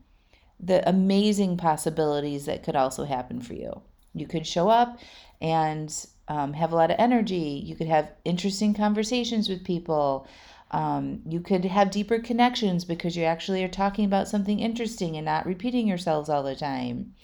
the 0.58 0.88
amazing 0.88 1.56
possibilities 1.56 2.46
that 2.46 2.62
could 2.62 2.74
also 2.74 3.04
happen 3.04 3.40
for 3.40 3.54
you. 3.54 3.82
You 4.20 4.26
could 4.26 4.46
show 4.46 4.68
up 4.68 4.98
and 5.40 5.94
um, 6.28 6.52
have 6.52 6.72
a 6.72 6.76
lot 6.76 6.90
of 6.90 6.96
energy. 6.98 7.62
You 7.64 7.74
could 7.74 7.86
have 7.86 8.12
interesting 8.24 8.74
conversations 8.74 9.48
with 9.48 9.64
people. 9.64 10.26
Um, 10.70 11.22
you 11.26 11.40
could 11.40 11.64
have 11.64 11.90
deeper 11.90 12.18
connections 12.18 12.84
because 12.84 13.16
you 13.16 13.24
actually 13.24 13.64
are 13.64 13.68
talking 13.68 14.04
about 14.04 14.28
something 14.28 14.60
interesting 14.60 15.16
and 15.16 15.24
not 15.24 15.46
repeating 15.46 15.88
yourselves 15.88 16.28
all 16.28 16.42
the 16.42 16.54
time. 16.54 17.14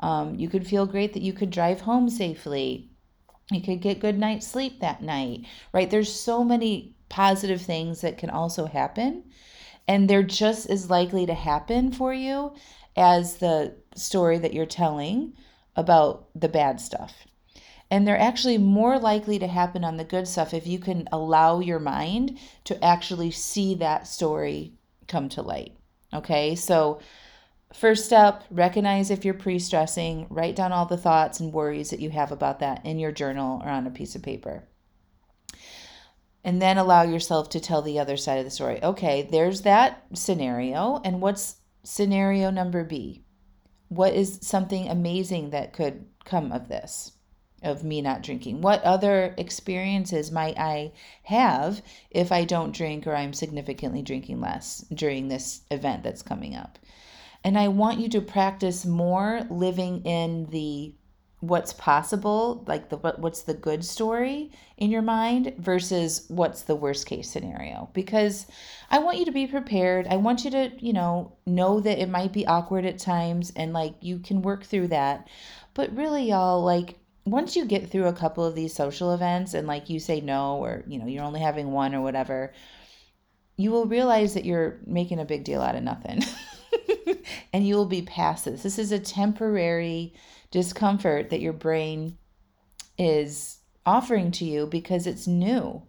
Um, 0.00 0.34
you 0.36 0.48
could 0.48 0.66
feel 0.66 0.86
great 0.86 1.12
that 1.12 1.22
you 1.22 1.32
could 1.32 1.50
drive 1.50 1.82
home 1.82 2.08
safely. 2.08 2.88
You 3.50 3.60
could 3.60 3.82
get 3.82 4.00
good 4.00 4.18
night's 4.18 4.46
sleep 4.46 4.80
that 4.80 5.02
night, 5.02 5.44
right? 5.72 5.90
There's 5.90 6.12
so 6.12 6.42
many 6.42 6.96
positive 7.10 7.60
things 7.60 8.00
that 8.00 8.16
can 8.16 8.30
also 8.30 8.64
happen, 8.64 9.24
and 9.86 10.08
they're 10.08 10.22
just 10.22 10.68
as 10.70 10.88
likely 10.88 11.26
to 11.26 11.34
happen 11.34 11.92
for 11.92 12.14
you 12.14 12.54
as 12.96 13.36
the 13.36 13.74
story 13.94 14.38
that 14.38 14.54
you're 14.54 14.66
telling 14.66 15.34
about 15.76 16.28
the 16.34 16.48
bad 16.48 16.80
stuff. 16.80 17.26
And 17.90 18.06
they're 18.06 18.18
actually 18.18 18.58
more 18.58 18.98
likely 18.98 19.38
to 19.38 19.46
happen 19.46 19.84
on 19.84 19.96
the 19.96 20.04
good 20.04 20.26
stuff 20.26 20.54
if 20.54 20.66
you 20.66 20.78
can 20.78 21.08
allow 21.12 21.60
your 21.60 21.78
mind 21.78 22.38
to 22.64 22.82
actually 22.82 23.30
see 23.30 23.74
that 23.76 24.06
story 24.06 24.72
come 25.06 25.28
to 25.30 25.42
light. 25.42 25.76
Okay, 26.12 26.54
so 26.54 27.00
first 27.72 28.06
step 28.06 28.44
recognize 28.50 29.10
if 29.10 29.24
you're 29.24 29.34
pre 29.34 29.58
stressing, 29.58 30.26
write 30.30 30.56
down 30.56 30.72
all 30.72 30.86
the 30.86 30.96
thoughts 30.96 31.40
and 31.40 31.52
worries 31.52 31.90
that 31.90 32.00
you 32.00 32.10
have 32.10 32.32
about 32.32 32.60
that 32.60 32.84
in 32.86 32.98
your 32.98 33.12
journal 33.12 33.60
or 33.62 33.68
on 33.68 33.86
a 33.86 33.90
piece 33.90 34.14
of 34.14 34.22
paper. 34.22 34.64
And 36.44 36.60
then 36.60 36.78
allow 36.78 37.02
yourself 37.02 37.48
to 37.50 37.60
tell 37.60 37.80
the 37.82 37.98
other 37.98 38.16
side 38.16 38.38
of 38.38 38.44
the 38.44 38.50
story. 38.50 38.82
Okay, 38.82 39.28
there's 39.30 39.62
that 39.62 40.04
scenario. 40.12 41.00
And 41.04 41.20
what's 41.22 41.56
scenario 41.82 42.50
number 42.50 42.84
B? 42.84 43.23
What 43.94 44.14
is 44.14 44.38
something 44.42 44.88
amazing 44.88 45.50
that 45.50 45.72
could 45.72 46.06
come 46.24 46.52
of 46.52 46.68
this? 46.68 47.12
of 47.64 47.82
me 47.82 48.02
not 48.02 48.22
drinking? 48.22 48.60
What 48.60 48.82
other 48.82 49.34
experiences 49.38 50.30
might 50.30 50.58
I 50.58 50.92
have 51.24 51.82
if 52.10 52.30
I 52.30 52.44
don't 52.44 52.74
drink 52.74 53.06
or 53.06 53.16
I'm 53.16 53.32
significantly 53.32 54.02
drinking 54.02 54.40
less 54.40 54.84
during 54.92 55.28
this 55.28 55.62
event 55.70 56.02
that's 56.02 56.22
coming 56.22 56.54
up? 56.54 56.78
And 57.42 57.58
I 57.58 57.68
want 57.68 58.00
you 58.00 58.08
to 58.10 58.20
practice 58.20 58.84
more 58.84 59.46
living 59.50 60.02
in 60.04 60.46
the 60.50 60.94
what's 61.48 61.72
possible, 61.72 62.64
like 62.66 62.88
the 62.88 62.96
what, 62.96 63.18
what's 63.18 63.42
the 63.42 63.54
good 63.54 63.84
story 63.84 64.50
in 64.76 64.90
your 64.90 65.02
mind 65.02 65.54
versus 65.58 66.24
what's 66.28 66.62
the 66.62 66.74
worst 66.74 67.06
case 67.06 67.30
scenario 67.30 67.88
because 67.92 68.46
I 68.90 68.98
want 68.98 69.18
you 69.18 69.24
to 69.24 69.32
be 69.32 69.46
prepared. 69.46 70.06
I 70.08 70.16
want 70.16 70.44
you 70.44 70.50
to, 70.52 70.72
you 70.78 70.92
know, 70.92 71.32
know 71.46 71.80
that 71.80 72.00
it 72.00 72.08
might 72.08 72.32
be 72.32 72.46
awkward 72.46 72.84
at 72.84 72.98
times 72.98 73.52
and 73.56 73.72
like 73.72 73.94
you 74.00 74.18
can 74.18 74.42
work 74.42 74.64
through 74.64 74.88
that. 74.88 75.28
But 75.74 75.94
really 75.96 76.28
y'all 76.30 76.62
like 76.62 76.98
once 77.26 77.56
you 77.56 77.64
get 77.64 77.90
through 77.90 78.06
a 78.06 78.12
couple 78.12 78.44
of 78.44 78.54
these 78.54 78.74
social 78.74 79.12
events 79.12 79.54
and 79.54 79.66
like 79.66 79.88
you 79.88 79.98
say 79.98 80.20
no 80.20 80.56
or 80.56 80.84
you 80.86 80.98
know 80.98 81.06
you're 81.06 81.24
only 81.24 81.40
having 81.40 81.72
one 81.72 81.94
or 81.94 82.00
whatever 82.00 82.52
you 83.56 83.70
will 83.70 83.86
realize 83.86 84.34
that 84.34 84.44
you're 84.44 84.78
making 84.86 85.18
a 85.18 85.24
big 85.24 85.44
deal 85.44 85.62
out 85.62 85.76
of 85.76 85.82
nothing 85.82 86.20
and 87.52 87.66
you 87.66 87.76
will 87.76 87.86
be 87.86 88.02
past 88.02 88.44
this 88.44 88.62
this 88.62 88.78
is 88.78 88.92
a 88.92 88.98
temporary 88.98 90.12
discomfort 90.54 91.28
that 91.30 91.40
your 91.40 91.52
brain 91.52 92.16
is 92.96 93.58
offering 93.84 94.30
to 94.30 94.44
you 94.44 94.66
because 94.66 95.06
it's 95.06 95.26
new 95.26 95.82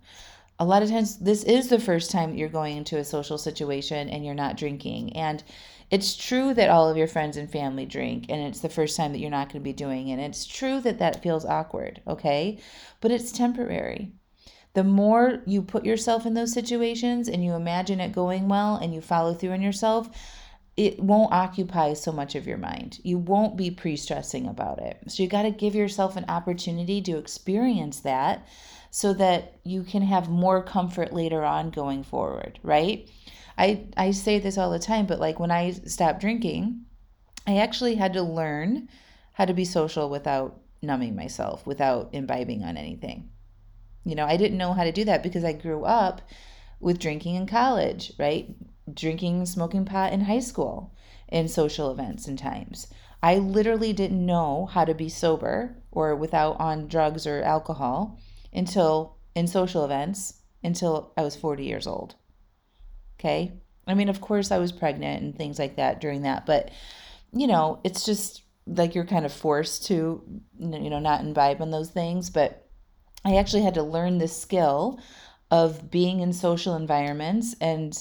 a 0.57 0.65
lot 0.65 0.81
of 0.81 0.89
times 0.89 1.19
this 1.19 1.43
is 1.43 1.69
the 1.69 1.79
first 1.79 2.11
time 2.11 2.33
you're 2.33 2.49
going 2.49 2.75
into 2.77 2.97
a 2.97 3.03
social 3.03 3.37
situation 3.37 4.09
and 4.09 4.25
you're 4.25 4.33
not 4.33 4.57
drinking 4.57 5.15
and 5.15 5.43
it's 5.91 6.15
true 6.15 6.53
that 6.53 6.69
all 6.69 6.89
of 6.89 6.97
your 6.97 7.07
friends 7.07 7.37
and 7.37 7.51
family 7.51 7.85
drink 7.85 8.25
and 8.29 8.41
it's 8.41 8.61
the 8.61 8.69
first 8.69 8.97
time 8.97 9.11
that 9.11 9.19
you're 9.19 9.29
not 9.29 9.49
going 9.49 9.61
to 9.61 9.63
be 9.63 9.73
doing 9.73 10.07
it. 10.07 10.13
And 10.13 10.21
it's 10.21 10.45
true 10.45 10.79
that 10.81 10.99
that 10.99 11.21
feels 11.21 11.45
awkward, 11.45 12.01
okay? 12.07 12.59
But 13.01 13.11
it's 13.11 13.31
temporary. 13.31 14.11
The 14.73 14.83
more 14.83 15.41
you 15.45 15.61
put 15.61 15.85
yourself 15.85 16.25
in 16.25 16.33
those 16.33 16.51
situations 16.51 17.29
and 17.29 17.45
you 17.45 17.53
imagine 17.53 17.99
it 17.99 18.11
going 18.11 18.47
well 18.47 18.75
and 18.75 18.93
you 18.93 19.01
follow 19.01 19.33
through 19.33 19.51
on 19.51 19.61
yourself, 19.61 20.09
it 20.77 20.99
won't 20.99 21.31
occupy 21.31 21.93
so 21.93 22.11
much 22.11 22.35
of 22.35 22.45
your 22.45 22.57
mind. 22.57 22.99
You 23.03 23.17
won't 23.17 23.55
be 23.55 23.71
pre 23.71 23.95
stressing 23.95 24.47
about 24.47 24.79
it. 24.79 24.99
So 25.07 25.23
you 25.23 25.29
got 25.29 25.43
to 25.43 25.51
give 25.51 25.73
yourself 25.73 26.17
an 26.17 26.25
opportunity 26.27 27.01
to 27.03 27.17
experience 27.17 28.01
that 28.01 28.45
so 28.91 29.13
that 29.13 29.59
you 29.63 29.83
can 29.83 30.01
have 30.01 30.29
more 30.29 30.61
comfort 30.61 31.13
later 31.13 31.43
on 31.43 31.69
going 31.69 32.03
forward, 32.03 32.59
right? 32.63 33.09
I 33.57 33.87
I 33.95 34.11
say 34.11 34.39
this 34.39 34.57
all 34.57 34.71
the 34.71 34.79
time, 34.79 35.05
but 35.05 35.19
like 35.19 35.39
when 35.39 35.51
I 35.51 35.71
stopped 35.71 36.19
drinking, 36.19 36.85
I 37.47 37.57
actually 37.57 37.95
had 37.95 38.13
to 38.13 38.21
learn 38.21 38.89
how 39.33 39.45
to 39.45 39.53
be 39.53 39.65
social 39.65 40.09
without 40.09 40.59
numbing 40.81 41.15
myself, 41.15 41.65
without 41.65 42.09
imbibing 42.11 42.63
on 42.63 42.77
anything. 42.77 43.29
You 44.03 44.15
know, 44.15 44.25
I 44.25 44.37
didn't 44.37 44.57
know 44.57 44.73
how 44.73 44.83
to 44.83 44.91
do 44.91 45.05
that 45.05 45.23
because 45.23 45.43
I 45.43 45.53
grew 45.53 45.83
up 45.83 46.21
with 46.79 46.99
drinking 46.99 47.35
in 47.35 47.47
college, 47.47 48.13
right? 48.19 48.55
Drinking, 48.91 49.45
smoking 49.45 49.85
pot 49.85 50.13
in 50.13 50.21
high 50.21 50.39
school, 50.39 50.93
in 51.27 51.47
social 51.47 51.91
events 51.91 52.27
and 52.27 52.37
times. 52.37 52.87
I 53.23 53.37
literally 53.37 53.93
didn't 53.93 54.25
know 54.25 54.67
how 54.67 54.85
to 54.85 54.93
be 54.93 55.09
sober 55.09 55.77
or 55.91 56.15
without 56.15 56.59
on 56.59 56.87
drugs 56.87 57.25
or 57.25 57.41
alcohol 57.41 58.19
until 58.53 59.17
in 59.33 59.47
social 59.47 59.83
events 59.83 60.41
until 60.63 61.13
I 61.17 61.23
was 61.23 61.35
40 61.35 61.63
years 61.63 61.87
old. 61.87 62.15
Okay. 63.19 63.53
I 63.87 63.93
mean, 63.93 64.09
of 64.09 64.21
course, 64.21 64.51
I 64.51 64.57
was 64.57 64.71
pregnant 64.71 65.23
and 65.23 65.35
things 65.35 65.59
like 65.59 65.77
that 65.77 66.01
during 66.01 66.23
that, 66.23 66.45
but 66.45 66.71
you 67.33 67.47
know, 67.47 67.81
it's 67.83 68.05
just 68.05 68.43
like 68.67 68.95
you're 68.95 69.05
kind 69.05 69.25
of 69.25 69.33
forced 69.33 69.87
to, 69.87 70.23
you 70.57 70.89
know, 70.89 70.99
not 70.99 71.21
imbibe 71.21 71.61
in 71.61 71.71
those 71.71 71.91
things. 71.91 72.29
But 72.29 72.67
I 73.23 73.35
actually 73.35 73.63
had 73.63 73.75
to 73.75 73.83
learn 73.83 74.17
this 74.17 74.39
skill 74.39 74.99
of 75.51 75.91
being 75.91 76.21
in 76.21 76.33
social 76.33 76.75
environments 76.75 77.55
and 77.61 77.93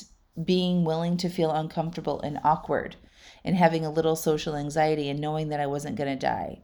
being 0.43 0.85
willing 0.85 1.17
to 1.19 1.29
feel 1.29 1.51
uncomfortable 1.51 2.21
and 2.21 2.41
awkward 2.43 2.97
and 3.45 3.57
having 3.57 3.85
a 3.85 3.91
little 3.91 4.17
social 4.17 4.57
anxiety 4.57 5.09
and 5.09 5.21
knowing 5.21 5.49
that 5.49 5.61
I 5.61 5.67
wasn't 5.67 5.97
going 5.97 6.11
to 6.11 6.27
die. 6.27 6.63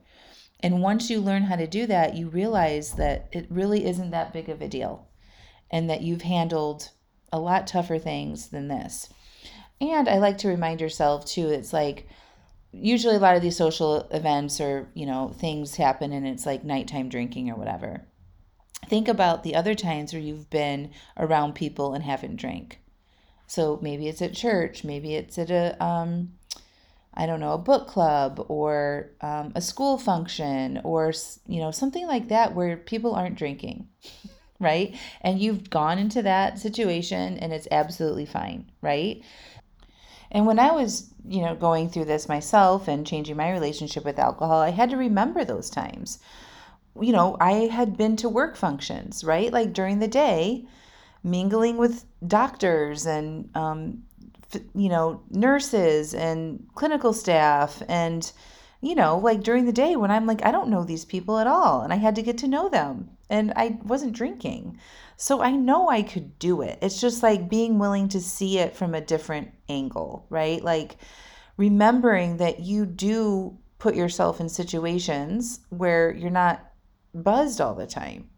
And 0.61 0.83
once 0.83 1.09
you 1.09 1.21
learn 1.21 1.45
how 1.45 1.57
to 1.57 1.67
do 1.67 1.87
that, 1.87 2.15
you 2.17 2.29
realize 2.29 2.93
that 2.93 3.29
it 3.33 3.47
really 3.50 3.87
isn't 3.87 4.11
that 4.11 4.33
big 4.33 4.49
of 4.49 4.61
a 4.61 4.69
deal 4.69 5.09
and 5.71 5.89
that 5.89 6.03
you've 6.03 6.23
handled 6.23 6.91
a 7.33 7.39
lot 7.39 7.67
tougher 7.67 7.99
things 7.99 8.49
than 8.49 8.69
this. 8.69 9.09
And 9.81 10.09
I 10.09 10.19
like 10.19 10.39
to 10.39 10.49
remind 10.49 10.81
yourself 10.81 11.25
too, 11.25 11.49
it's 11.49 11.73
like 11.73 12.07
usually 12.73 13.17
a 13.17 13.21
lot 13.21 13.37
of 13.37 13.43
these 13.43 13.57
social 13.57 14.09
events 14.11 14.61
or, 14.61 14.91
you 14.95 15.07
know, 15.07 15.29
things 15.29 15.77
happen 15.77 16.12
and 16.12 16.27
it's 16.27 16.45
like 16.45 16.65
nighttime 16.65 17.09
drinking 17.09 17.50
or 17.50 17.57
whatever. 17.57 18.07
Think 18.87 19.09
about 19.09 19.43
the 19.43 19.55
other 19.55 19.75
times 19.75 20.12
where 20.12 20.23
you've 20.23 20.50
been 20.50 20.91
around 21.17 21.55
people 21.55 21.95
and 21.95 22.05
haven't 22.05 22.37
drank. 22.37 22.81
So 23.50 23.80
maybe 23.83 24.07
it's 24.07 24.23
at 24.23 24.33
church, 24.33 24.85
maybe 24.85 25.16
it's 25.16 25.37
at 25.37 25.50
a 25.50 25.83
um 25.85 26.35
I 27.12 27.26
don't 27.26 27.40
know, 27.40 27.54
a 27.54 27.59
book 27.59 27.88
club 27.88 28.47
or 28.49 29.11
um, 29.21 29.50
a 29.57 29.61
school 29.61 29.99
function 29.99 30.80
or, 30.85 31.12
you 31.49 31.61
know, 31.61 31.73
something 31.73 32.07
like 32.07 32.28
that 32.28 32.54
where 32.54 32.76
people 32.76 33.16
aren't 33.16 33.35
drinking. 33.35 33.88
right? 34.61 34.95
And 35.23 35.40
you've 35.40 35.69
gone 35.71 35.99
into 35.99 36.23
that 36.23 36.61
situation 36.61 37.38
and 37.38 37.52
it's 37.52 37.66
absolutely 37.73 38.26
fine, 38.26 38.71
right? 38.83 39.21
And 40.30 40.47
when 40.47 40.61
I 40.61 40.71
was, 40.71 41.11
you 41.26 41.42
know, 41.42 41.57
going 41.57 41.88
through 41.88 42.04
this 42.04 42.28
myself 42.28 42.87
and 42.87 43.07
changing 43.07 43.37
my 43.37 43.50
relationship 43.50 44.04
with 44.04 44.19
alcohol, 44.19 44.61
I 44.61 44.71
had 44.71 44.90
to 44.90 44.97
remember 44.97 45.45
those 45.45 45.71
times. 45.71 46.21
You 47.00 47.12
know, 47.12 47.37
I 47.40 47.52
had 47.73 47.97
been 47.97 48.14
to 48.16 48.28
work 48.28 48.57
functions, 48.57 49.25
right? 49.25 49.52
Like 49.52 49.73
during 49.73 49.99
the 49.99 50.09
day, 50.09 50.66
mingling 51.23 51.77
with 51.77 52.05
doctors 52.27 53.07
and, 53.07 53.50
um, 53.55 54.03
you 54.75 54.89
know, 54.89 55.23
nurses 55.31 56.15
and 56.15 56.67
clinical 56.75 57.12
staff 57.12 57.83
and, 57.89 58.33
you 58.81 58.95
know, 58.95 59.19
like 59.19 59.43
during 59.43 59.67
the 59.67 59.73
day 59.73 59.97
when 59.97 60.11
I'm 60.11 60.27
like, 60.27 60.45
I 60.45 60.50
don't 60.50 60.71
know 60.71 60.85
these 60.85 61.05
people 61.05 61.39
at 61.39 61.47
all. 61.47 61.83
And 61.83 61.93
I 61.93 61.97
had 61.97 62.17
to 62.17 62.23
get 62.23 62.39
to 62.39 62.49
know 62.49 62.69
them. 62.69 63.11
And 63.29 63.53
I 63.55 63.79
wasn't 63.85 64.15
drinking. 64.15 64.79
So 65.17 65.43
I 65.43 65.50
know 65.50 65.89
I 65.89 66.03
could 66.03 66.39
do 66.39 66.62
it. 66.62 66.79
It's 66.81 67.00
just 67.00 67.23
like 67.23 67.50
being 67.50 67.79
willing 67.79 68.09
to 68.09 68.21
see 68.21 68.59
it 68.59 68.75
from 68.75 68.95
a 68.95 69.03
different 69.03 69.53
angle, 69.69 70.27
right? 70.31 70.65
Like 70.65 70.97
remembering 71.59 72.39
that 72.39 72.61
you 72.61 72.87
do 72.87 73.59
put 73.79 73.95
yourself 73.95 74.41
in 74.41 74.49
situations 74.49 75.61
where 75.69 76.15
you're 76.15 76.31
not 76.31 76.65
buzzed 77.15 77.61
all 77.61 77.75
the 77.75 77.87
time. 77.87 78.29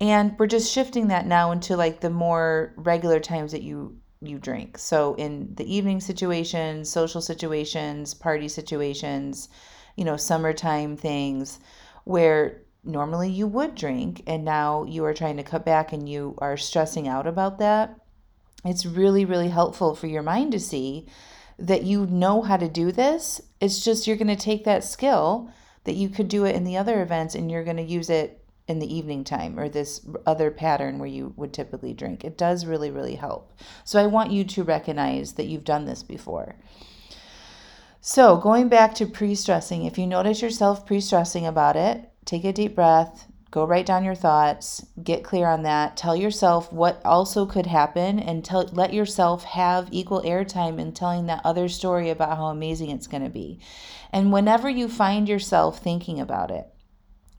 And 0.00 0.34
we're 0.38 0.46
just 0.46 0.72
shifting 0.72 1.08
that 1.08 1.26
now 1.26 1.52
into 1.52 1.76
like 1.76 2.00
the 2.00 2.10
more 2.10 2.72
regular 2.76 3.20
times 3.20 3.52
that 3.52 3.62
you 3.62 3.96
you 4.22 4.38
drink. 4.38 4.76
So 4.76 5.14
in 5.14 5.54
the 5.54 5.74
evening 5.74 6.00
situations, 6.00 6.90
social 6.90 7.22
situations, 7.22 8.12
party 8.12 8.48
situations, 8.48 9.48
you 9.96 10.04
know, 10.04 10.16
summertime 10.16 10.96
things 10.96 11.58
where 12.04 12.62
normally 12.84 13.30
you 13.30 13.46
would 13.46 13.74
drink 13.74 14.22
and 14.26 14.44
now 14.44 14.84
you 14.84 15.04
are 15.04 15.14
trying 15.14 15.38
to 15.38 15.42
cut 15.42 15.64
back 15.64 15.92
and 15.92 16.08
you 16.08 16.34
are 16.38 16.56
stressing 16.56 17.08
out 17.08 17.26
about 17.26 17.58
that. 17.58 17.98
It's 18.64 18.84
really, 18.84 19.24
really 19.24 19.48
helpful 19.48 19.94
for 19.94 20.06
your 20.06 20.22
mind 20.22 20.52
to 20.52 20.60
see 20.60 21.08
that 21.58 21.84
you 21.84 22.06
know 22.06 22.42
how 22.42 22.56
to 22.56 22.68
do 22.68 22.92
this. 22.92 23.40
It's 23.60 23.82
just 23.82 24.06
you're 24.06 24.16
going 24.16 24.28
to 24.28 24.36
take 24.36 24.64
that 24.64 24.84
skill 24.84 25.50
that 25.84 25.94
you 25.94 26.08
could 26.08 26.28
do 26.28 26.44
it 26.44 26.54
in 26.54 26.64
the 26.64 26.76
other 26.76 27.02
events 27.02 27.34
and 27.34 27.50
you're 27.50 27.64
going 27.64 27.76
to 27.78 27.82
use 27.82 28.10
it 28.10 28.39
in 28.68 28.78
the 28.78 28.94
evening 28.94 29.24
time 29.24 29.58
or 29.58 29.68
this 29.68 30.06
other 30.26 30.50
pattern 30.50 30.98
where 30.98 31.08
you 31.08 31.32
would 31.36 31.52
typically 31.52 31.92
drink. 31.92 32.24
It 32.24 32.38
does 32.38 32.66
really, 32.66 32.90
really 32.90 33.16
help. 33.16 33.52
So 33.84 34.00
I 34.00 34.06
want 34.06 34.30
you 34.30 34.44
to 34.44 34.62
recognize 34.62 35.32
that 35.34 35.46
you've 35.46 35.64
done 35.64 35.86
this 35.86 36.02
before. 36.02 36.56
So, 38.02 38.38
going 38.38 38.68
back 38.68 38.94
to 38.94 39.06
pre 39.06 39.34
stressing, 39.34 39.84
if 39.84 39.98
you 39.98 40.06
notice 40.06 40.40
yourself 40.40 40.86
pre 40.86 41.00
stressing 41.00 41.46
about 41.46 41.76
it, 41.76 42.10
take 42.24 42.44
a 42.44 42.52
deep 42.52 42.74
breath, 42.74 43.26
go 43.50 43.66
write 43.66 43.84
down 43.84 44.04
your 44.04 44.14
thoughts, 44.14 44.86
get 45.02 45.22
clear 45.22 45.46
on 45.46 45.64
that, 45.64 45.98
tell 45.98 46.16
yourself 46.16 46.72
what 46.72 47.02
also 47.04 47.44
could 47.44 47.66
happen, 47.66 48.18
and 48.18 48.42
tell, 48.42 48.64
let 48.72 48.94
yourself 48.94 49.44
have 49.44 49.88
equal 49.90 50.22
airtime 50.22 50.78
in 50.78 50.92
telling 50.92 51.26
that 51.26 51.42
other 51.44 51.68
story 51.68 52.08
about 52.08 52.38
how 52.38 52.46
amazing 52.46 52.88
it's 52.88 53.06
going 53.06 53.24
to 53.24 53.28
be. 53.28 53.60
And 54.12 54.32
whenever 54.32 54.70
you 54.70 54.88
find 54.88 55.28
yourself 55.28 55.82
thinking 55.82 56.20
about 56.20 56.50
it, 56.50 56.72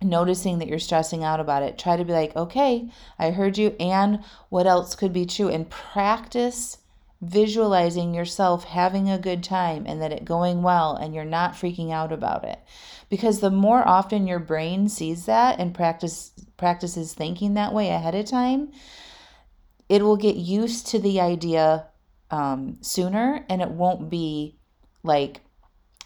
noticing 0.02 0.60
that 0.60 0.68
you're 0.68 0.80
stressing 0.80 1.24
out 1.24 1.40
about 1.40 1.64
it, 1.64 1.78
try 1.78 1.98
to 1.98 2.06
be 2.06 2.14
like, 2.14 2.36
okay, 2.36 2.90
I 3.20 3.32
heard 3.32 3.58
you, 3.58 3.76
and 3.80 4.24
what 4.50 4.68
else 4.68 4.96
could 4.96 5.14
be 5.14 5.26
true? 5.26 5.50
And 5.50 5.70
practice 5.70 6.78
visualizing 7.22 8.16
yourself 8.16 8.64
having 8.64 9.10
a 9.10 9.20
good 9.20 9.44
time 9.44 9.86
and 9.86 10.02
that 10.02 10.12
it 10.12 10.26
going 10.26 10.64
well 10.64 10.96
and 10.96 11.14
you're 11.14 11.24
not 11.24 11.54
freaking 11.54 11.92
out 11.92 12.12
about 12.12 12.44
it 12.44 12.60
because 13.10 13.40
the 13.40 13.52
more 13.52 13.88
often 13.88 14.26
your 14.26 14.40
brain 14.40 14.90
sees 14.90 15.28
that 15.28 15.60
and 15.60 15.74
practice 15.76 16.32
practices 16.58 17.14
thinking 17.14 17.54
that 17.54 17.74
way 17.74 17.90
ahead 17.90 18.16
of 18.16 18.26
time 18.26 18.72
it 19.88 20.02
will 20.02 20.18
get 20.18 20.36
used 20.36 20.88
to 20.88 20.98
the 20.98 21.22
idea 21.22 21.86
um, 22.32 22.78
sooner 22.82 23.46
and 23.50 23.62
it 23.62 23.70
won't 23.70 24.10
be 24.10 24.58
like 25.04 25.42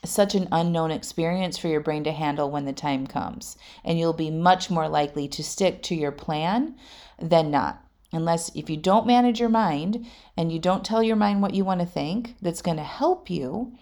such 0.06 0.36
an 0.36 0.48
unknown 0.52 0.92
experience 0.92 1.58
for 1.58 1.68
your 1.68 1.80
brain 1.80 2.04
to 2.04 2.12
handle 2.12 2.50
when 2.50 2.66
the 2.66 2.74
time 2.74 3.08
comes 3.08 3.58
and 3.84 4.00
you'll 4.00 4.14
be 4.14 4.32
much 4.32 4.70
more 4.70 4.88
likely 4.88 5.28
to 5.28 5.44
stick 5.44 5.82
to 5.84 5.96
your 5.96 6.12
plan 6.12 6.76
than 7.20 7.52
not. 7.52 7.82
Unless 8.12 8.56
if 8.56 8.70
you 8.70 8.78
don't 8.78 9.08
manage 9.08 9.40
your 9.40 9.50
mind 9.50 10.06
and 10.38 10.52
you 10.52 10.60
don't 10.60 10.86
tell 10.86 11.04
your 11.04 11.16
mind 11.16 11.42
what 11.42 11.54
you 11.54 11.66
want 11.66 11.82
to 11.82 11.86
think 11.86 12.36
that's 12.42 12.62
going 12.62 12.78
to 12.78 12.84
help 12.84 13.30
you 13.30 13.74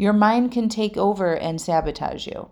your 0.00 0.12
mind 0.14 0.50
can 0.50 0.70
take 0.70 0.96
over 0.96 1.36
and 1.36 1.60
sabotage 1.60 2.26
you. 2.26 2.48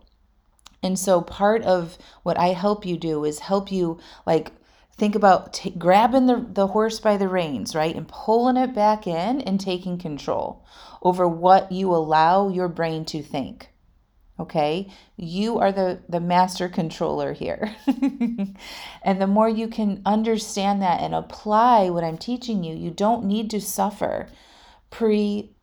And 0.83 0.99
so 0.99 1.23
part 1.23 1.63
of 1.63 1.97
what 2.23 2.39
i 2.39 2.49
help 2.49 2.85
you 2.85 2.99
do 2.99 3.25
is 3.25 3.39
help 3.39 3.73
you 3.73 3.99
like 4.27 4.53
think 4.99 5.14
about 5.14 5.55
t- 5.55 5.71
grabbing 5.71 6.26
the, 6.26 6.47
the 6.50 6.67
horse 6.69 7.00
by 7.00 7.17
the 7.17 7.28
reins 7.28 7.75
right 7.75 7.97
and 7.97 8.09
pulling 8.09 8.57
it 8.57 8.75
back 8.75 9.07
in 9.07 9.40
and 9.40 9.61
taking 9.61 9.99
control 9.99 10.64
over 11.02 11.26
what 11.26 11.73
you 11.73 11.95
allow 11.95 12.49
your 12.49 12.69
brain 12.69 13.05
to 13.07 13.23
think 13.23 13.71
okay? 14.40 14.88
You 15.17 15.59
are 15.59 15.73
the 15.73 16.00
the 16.09 16.21
master 16.21 16.69
controller 16.69 17.33
here. 17.33 17.75
And 19.02 19.21
the 19.21 19.26
more 19.26 19.49
you 19.49 19.69
can 19.69 20.02
understand 20.05 20.83
that 20.83 21.00
and 21.00 21.14
apply 21.14 21.88
what 21.90 22.05
i'm 22.05 22.19
teaching 22.19 22.62
you 22.62 22.75
you 22.75 22.90
don't 22.90 23.25
need 23.25 23.50
to 23.50 23.61
suffer 23.61 24.28
pre 24.90 25.55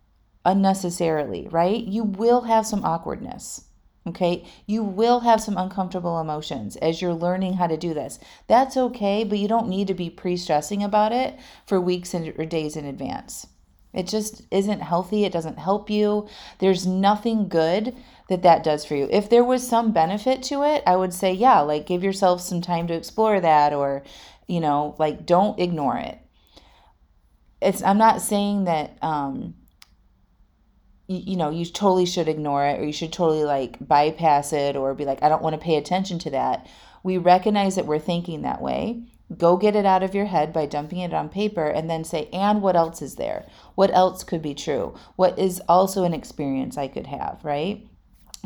unnecessarily 0.45 1.47
right? 1.49 1.83
You 1.83 2.03
will 2.03 2.41
have 2.41 2.65
some 2.65 2.83
awkwardness 2.83 3.65
okay? 4.07 4.45
You 4.65 4.83
will 4.83 5.21
have 5.21 5.41
some 5.41 5.57
uncomfortable 5.57 6.19
emotions 6.19 6.75
as 6.77 7.01
you're 7.01 7.13
learning 7.13 7.53
how 7.53 7.67
to 7.67 7.77
do 7.77 7.93
this. 7.93 8.19
That's 8.47 8.77
okay 8.77 9.23
but 9.23 9.39
you 9.39 9.47
don't 9.47 9.67
need 9.67 9.87
to 9.87 9.93
be 9.93 10.09
pre-stressing 10.09 10.83
about 10.83 11.11
it 11.11 11.37
for 11.65 11.79
weeks 11.79 12.13
and 12.13 12.33
or 12.37 12.45
days 12.45 12.75
in 12.75 12.85
advance. 12.85 13.47
It 13.95 14.07
just 14.07 14.41
isn't 14.51 14.81
healthy. 14.81 15.23
It 15.23 15.31
doesn't 15.31 15.57
help 15.57 15.89
you. 15.89 16.27
There's 16.59 16.85
nothing 16.85 17.47
good 17.47 17.95
that 18.27 18.43
that 18.43 18.63
does 18.63 18.83
for 18.83 18.95
you. 18.95 19.07
If 19.09 19.29
there 19.29 19.43
was 19.43 19.65
some 19.65 19.93
benefit 19.93 20.43
to 20.43 20.63
it, 20.63 20.83
I 20.85 20.97
would 20.97 21.13
say, 21.13 21.31
yeah, 21.31 21.61
like 21.61 21.85
give 21.85 22.03
yourself 22.03 22.41
some 22.41 22.61
time 22.61 22.87
to 22.87 22.93
explore 22.93 23.39
that 23.39 23.71
or, 23.71 24.03
you 24.47 24.59
know, 24.59 24.95
like 24.99 25.25
don't 25.25 25.57
ignore 25.59 25.97
it. 25.97 26.19
It's 27.61 27.81
I'm 27.81 27.97
not 27.97 28.21
saying 28.21 28.65
that 28.65 28.97
um 29.01 29.55
you, 31.07 31.21
you 31.31 31.37
know, 31.37 31.49
you 31.49 31.65
totally 31.65 32.05
should 32.05 32.27
ignore 32.27 32.65
it 32.65 32.79
or 32.79 32.85
you 32.85 32.93
should 32.93 33.13
totally 33.13 33.43
like 33.43 33.77
bypass 33.85 34.53
it 34.53 34.75
or 34.75 34.93
be 34.93 35.05
like 35.05 35.21
I 35.23 35.29
don't 35.29 35.41
want 35.41 35.53
to 35.53 35.63
pay 35.63 35.75
attention 35.75 36.19
to 36.19 36.29
that. 36.31 36.67
We 37.03 37.17
recognize 37.17 37.75
that 37.75 37.85
we're 37.85 37.99
thinking 37.99 38.41
that 38.41 38.61
way. 38.61 39.03
Go 39.37 39.57
get 39.57 39.75
it 39.75 39.85
out 39.85 40.03
of 40.03 40.13
your 40.13 40.25
head 40.25 40.53
by 40.53 40.67
dumping 40.67 40.99
it 40.99 41.13
on 41.13 41.29
paper 41.29 41.67
and 41.67 41.89
then 41.89 42.03
say, 42.03 42.29
and 42.31 42.61
what 42.61 42.75
else 42.75 43.01
is 43.01 43.15
there? 43.15 43.47
What 43.73 43.91
else 43.91 44.23
could 44.23 44.41
be 44.41 44.53
true? 44.53 44.95
What 45.15 45.37
is 45.39 45.61
also 45.67 46.03
an 46.03 46.13
experience 46.13 46.77
I 46.77 46.87
could 46.87 47.07
have, 47.07 47.39
right? 47.43 47.87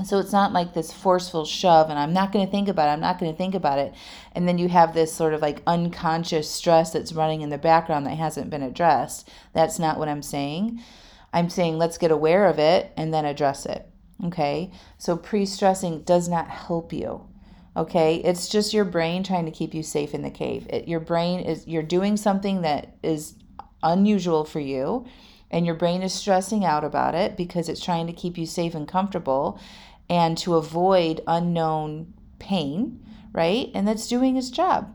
So 0.06 0.20
it's 0.20 0.32
not 0.32 0.54
like 0.54 0.74
this 0.74 0.94
forceful 0.94 1.46
shove, 1.46 1.90
and 1.90 2.00
I'm 2.00 2.14
not 2.14 2.32
going 2.32 2.46
to 2.46 2.52
think 2.52 2.70
about 2.70 2.88
it. 2.88 2.94
I'm 2.94 3.02
not 3.02 3.20
going 3.20 3.32
to 3.32 3.38
think 3.38 3.56
about 3.56 3.80
it. 3.80 3.94
And 4.34 4.48
then 4.48 4.58
you 4.58 4.70
have 4.70 4.94
this 4.94 5.14
sort 5.14 5.34
of 5.34 5.42
like 5.42 5.62
unconscious 5.68 6.50
stress 6.50 6.94
that's 6.94 7.12
running 7.12 7.42
in 7.42 7.50
the 7.50 7.58
background 7.58 8.06
that 8.06 8.18
hasn't 8.18 8.50
been 8.50 8.64
addressed. 8.64 9.30
That's 9.54 9.80
not 9.80 10.00
what 10.00 10.08
I'm 10.08 10.22
saying. 10.22 10.82
I'm 11.34 11.50
saying 11.50 11.78
let's 11.78 11.98
get 11.98 12.12
aware 12.12 12.48
of 12.48 12.60
it 12.60 12.92
and 12.98 13.14
then 13.14 13.26
address 13.26 13.66
it. 13.66 13.88
Okay. 14.26 14.72
So 14.98 15.16
pre 15.16 15.46
stressing 15.46 16.02
does 16.04 16.28
not 16.28 16.50
help 16.50 16.92
you. 16.92 17.28
Okay. 17.78 18.18
It's 18.18 18.50
just 18.50 18.74
your 18.74 18.86
brain 18.86 19.24
trying 19.24 19.46
to 19.46 19.52
keep 19.52 19.74
you 19.74 19.84
safe 19.84 20.14
in 20.14 20.22
the 20.22 20.32
cave. 20.32 20.68
It, 20.70 20.88
your 20.88 21.00
brain 21.00 21.40
is, 21.42 21.68
you're 21.68 21.84
doing 21.84 22.18
something 22.18 22.62
that 22.62 22.98
is 23.04 23.36
unusual 23.82 24.44
for 24.44 24.60
you 24.60 25.06
and 25.52 25.66
your 25.66 25.76
brain 25.76 26.02
is 26.02 26.14
stressing 26.14 26.66
out 26.66 26.84
about 26.84 27.16
it 27.16 27.38
because 27.38 27.70
it's 27.70 27.84
trying 27.84 28.08
to 28.08 28.14
keep 28.14 28.38
you 28.38 28.46
safe 28.46 28.76
and 28.76 28.88
comfortable 28.88 29.60
and 30.10 30.38
to 30.40 30.56
avoid 30.56 31.22
unknown 31.28 32.14
pain, 32.40 33.04
right? 33.32 33.70
And 33.74 33.88
that's 33.88 34.08
doing 34.08 34.38
its 34.38 34.50
job. 34.50 34.94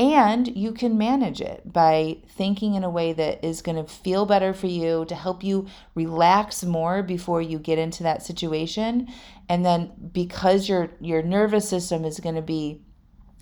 And 0.00 0.56
you 0.56 0.72
can 0.72 0.96
manage 0.96 1.42
it 1.42 1.70
by 1.70 2.16
thinking 2.26 2.74
in 2.74 2.84
a 2.84 2.88
way 2.88 3.12
that 3.12 3.44
is 3.44 3.60
going 3.60 3.76
to 3.76 3.84
feel 3.84 4.24
better 4.24 4.54
for 4.54 4.66
you 4.66 5.04
to 5.04 5.14
help 5.14 5.44
you 5.44 5.66
relax 5.94 6.64
more 6.64 7.02
before 7.02 7.42
you 7.42 7.58
get 7.58 7.78
into 7.78 8.02
that 8.04 8.22
situation. 8.22 9.08
And 9.46 9.62
then 9.62 9.92
because 10.10 10.70
your 10.70 10.88
your 11.02 11.22
nervous 11.22 11.68
system 11.68 12.06
is 12.06 12.18
going 12.18 12.36
to 12.36 12.40
be 12.40 12.80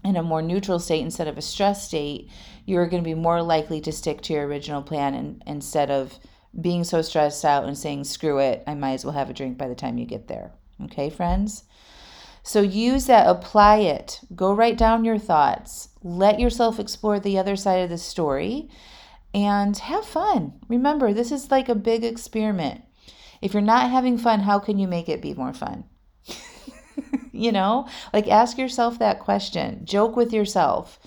in 0.03 0.16
a 0.16 0.23
more 0.25 0.42
neutral 0.42 0.81
state 0.81 1.03
instead 1.03 1.29
of 1.29 1.38
a 1.38 1.42
stress 1.42 1.87
state, 1.87 2.29
you're 2.66 2.88
going 2.88 3.05
to 3.05 3.09
be 3.09 3.14
more 3.14 3.40
likely 3.40 3.81
to 3.83 3.92
stick 3.92 4.21
to 4.23 4.33
your 4.33 4.49
original 4.49 4.83
plan 4.83 5.14
and, 5.14 5.40
instead 5.47 5.92
of 5.92 6.18
being 6.61 6.83
so 6.83 7.03
stressed 7.03 7.44
out 7.44 7.66
and 7.66 7.79
saying, 7.79 8.03
screw 8.03 8.38
it, 8.38 8.64
I 8.66 8.75
might 8.75 8.94
as 8.94 9.05
well 9.05 9.14
have 9.14 9.31
a 9.31 9.35
drink 9.35 9.59
by 9.59 9.68
the 9.68 9.77
time 9.77 9.97
you 9.97 10.07
get 10.07 10.27
there. 10.27 10.51
Okay, 10.83 11.09
friends? 11.09 11.62
So 12.49 12.63
use 12.63 13.05
that, 13.09 13.27
apply 13.27 13.81
it. 13.81 14.21
Go 14.35 14.55
write 14.55 14.79
down 14.79 15.05
your 15.05 15.19
thoughts. 15.19 15.91
Let 16.03 16.41
yourself 16.41 16.81
explore 16.81 17.21
the 17.21 17.37
other 17.37 17.57
side 17.57 17.81
of 17.81 17.91
the 17.91 17.99
story 17.99 18.71
and 19.35 19.77
have 19.77 20.07
fun. 20.07 20.55
Remember, 20.67 21.13
this 21.13 21.31
is 21.31 21.51
like 21.51 21.69
a 21.69 21.75
big 21.75 22.05
experiment. 22.05 22.81
If 23.43 23.53
you're 23.53 23.61
not 23.61 23.91
having 23.91 24.17
fun, 24.17 24.41
how 24.41 24.61
can 24.61 24.79
you 24.79 24.89
make 24.89 25.11
it 25.11 25.21
be 25.21 25.35
more 25.35 25.53
fun? 25.53 25.85
you 27.33 27.53
know, 27.53 27.87
like 28.15 28.29
ask 28.29 28.57
yourself 28.57 28.99
that 28.99 29.21
question. 29.21 29.85
Joke 29.85 30.17
with 30.17 30.33
yourself. 30.33 30.99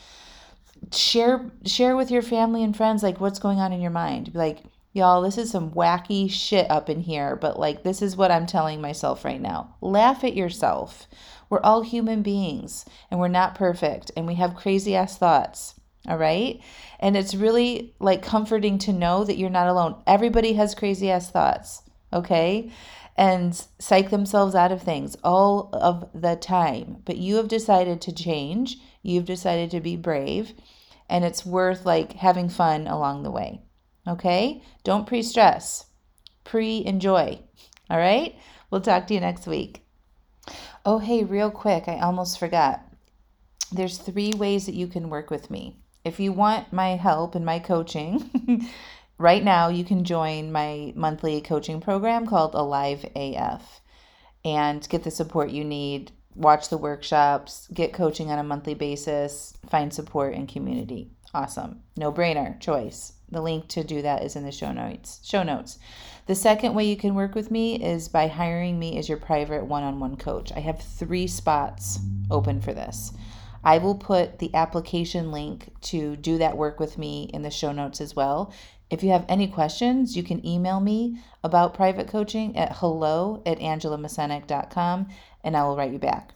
Share 0.91 1.49
share 1.65 1.95
with 1.95 2.11
your 2.11 2.21
family 2.21 2.63
and 2.63 2.77
friends 2.77 3.01
like 3.01 3.19
what's 3.19 3.39
going 3.39 3.57
on 3.57 3.73
in 3.73 3.81
your 3.81 3.89
mind. 3.89 4.29
Like 4.35 4.59
Y'all, 4.93 5.21
this 5.21 5.37
is 5.37 5.49
some 5.49 5.71
wacky 5.71 6.29
shit 6.29 6.69
up 6.69 6.89
in 6.89 6.99
here, 6.99 7.37
but 7.37 7.57
like 7.57 7.83
this 7.83 8.01
is 8.01 8.17
what 8.17 8.29
I'm 8.31 8.45
telling 8.45 8.81
myself 8.81 9.23
right 9.23 9.39
now. 9.39 9.75
Laugh 9.79 10.23
at 10.25 10.35
yourself. 10.35 11.07
We're 11.49 11.61
all 11.61 11.81
human 11.81 12.21
beings 12.21 12.85
and 13.09 13.19
we're 13.19 13.29
not 13.29 13.55
perfect 13.55 14.11
and 14.17 14.27
we 14.27 14.35
have 14.35 14.55
crazy 14.55 14.95
ass 14.95 15.17
thoughts. 15.17 15.75
All 16.07 16.17
right. 16.17 16.59
And 16.99 17.15
it's 17.15 17.35
really 17.35 17.95
like 17.99 18.21
comforting 18.21 18.77
to 18.79 18.91
know 18.91 19.23
that 19.23 19.37
you're 19.37 19.49
not 19.49 19.67
alone. 19.67 20.01
Everybody 20.05 20.53
has 20.53 20.75
crazy 20.75 21.09
ass 21.09 21.29
thoughts. 21.29 21.83
Okay. 22.11 22.71
And 23.15 23.53
psych 23.79 24.09
themselves 24.09 24.55
out 24.55 24.71
of 24.71 24.81
things 24.81 25.15
all 25.23 25.69
of 25.73 26.09
the 26.13 26.35
time. 26.35 26.97
But 27.05 27.17
you 27.17 27.35
have 27.35 27.47
decided 27.47 28.01
to 28.01 28.13
change. 28.13 28.77
You've 29.03 29.25
decided 29.25 29.71
to 29.71 29.79
be 29.79 29.95
brave. 29.95 30.53
And 31.07 31.23
it's 31.23 31.45
worth 31.45 31.85
like 31.85 32.13
having 32.13 32.49
fun 32.49 32.87
along 32.87 33.23
the 33.23 33.31
way. 33.31 33.61
Okay? 34.07 34.63
Don't 34.83 35.07
pre 35.07 35.21
stress, 35.21 35.85
pre 36.43 36.83
enjoy. 36.85 37.39
All 37.89 37.97
right? 37.97 38.35
We'll 38.69 38.81
talk 38.81 39.07
to 39.07 39.13
you 39.13 39.19
next 39.19 39.47
week. 39.47 39.83
Oh, 40.85 40.99
hey, 40.99 41.23
real 41.23 41.51
quick, 41.51 41.87
I 41.87 41.99
almost 41.99 42.39
forgot. 42.39 42.81
There's 43.71 43.97
three 43.97 44.33
ways 44.35 44.65
that 44.65 44.75
you 44.75 44.87
can 44.87 45.09
work 45.09 45.29
with 45.29 45.51
me. 45.51 45.77
If 46.03 46.19
you 46.19 46.33
want 46.33 46.73
my 46.73 46.95
help 46.95 47.35
and 47.35 47.45
my 47.45 47.59
coaching, 47.59 48.29
right 49.17 49.43
now 49.43 49.69
you 49.69 49.83
can 49.83 50.03
join 50.03 50.51
my 50.51 50.93
monthly 50.95 51.41
coaching 51.41 51.79
program 51.79 52.25
called 52.25 52.55
Alive 52.55 53.05
AF. 53.15 53.81
and 54.43 54.87
get 54.89 55.03
the 55.03 55.11
support 55.11 55.51
you 55.51 55.63
need. 55.63 56.11
Watch 56.33 56.69
the 56.69 56.77
workshops, 56.77 57.67
get 57.73 57.93
coaching 57.93 58.31
on 58.31 58.39
a 58.39 58.43
monthly 58.43 58.73
basis, 58.73 59.53
find 59.69 59.93
support 59.93 60.33
and 60.33 60.47
community. 60.47 61.11
Awesome. 61.33 61.81
No 61.95 62.11
brainer 62.11 62.59
choice. 62.59 63.13
The 63.29 63.41
link 63.41 63.69
to 63.69 63.83
do 63.83 64.01
that 64.01 64.23
is 64.23 64.35
in 64.35 64.43
the 64.43 64.51
show 64.51 64.73
notes. 64.73 65.21
Show 65.23 65.43
notes. 65.43 65.79
The 66.25 66.35
second 66.35 66.73
way 66.73 66.83
you 66.83 66.97
can 66.97 67.15
work 67.15 67.35
with 67.35 67.49
me 67.49 67.81
is 67.81 68.09
by 68.09 68.27
hiring 68.27 68.77
me 68.77 68.97
as 68.97 69.07
your 69.07 69.17
private 69.17 69.65
one-on-one 69.65 70.17
coach. 70.17 70.51
I 70.51 70.59
have 70.59 70.81
3 70.81 71.27
spots 71.27 71.99
open 72.29 72.59
for 72.59 72.73
this. 72.73 73.13
I 73.63 73.77
will 73.77 73.95
put 73.95 74.39
the 74.39 74.53
application 74.53 75.31
link 75.31 75.71
to 75.83 76.17
do 76.17 76.37
that 76.39 76.57
work 76.57 76.79
with 76.79 76.97
me 76.97 77.29
in 77.33 77.43
the 77.43 77.51
show 77.51 77.71
notes 77.71 78.01
as 78.01 78.15
well. 78.15 78.51
If 78.89 79.03
you 79.03 79.11
have 79.11 79.25
any 79.29 79.47
questions, 79.47 80.17
you 80.17 80.23
can 80.23 80.45
email 80.45 80.81
me 80.81 81.17
about 81.43 81.73
private 81.73 82.09
coaching 82.09 82.57
at 82.57 82.75
hello 82.77 83.41
at 83.45 83.59
angelamascenik.com 83.59 85.07
and 85.43 85.55
I 85.55 85.63
will 85.63 85.77
write 85.77 85.93
you 85.93 85.99
back. 85.99 86.33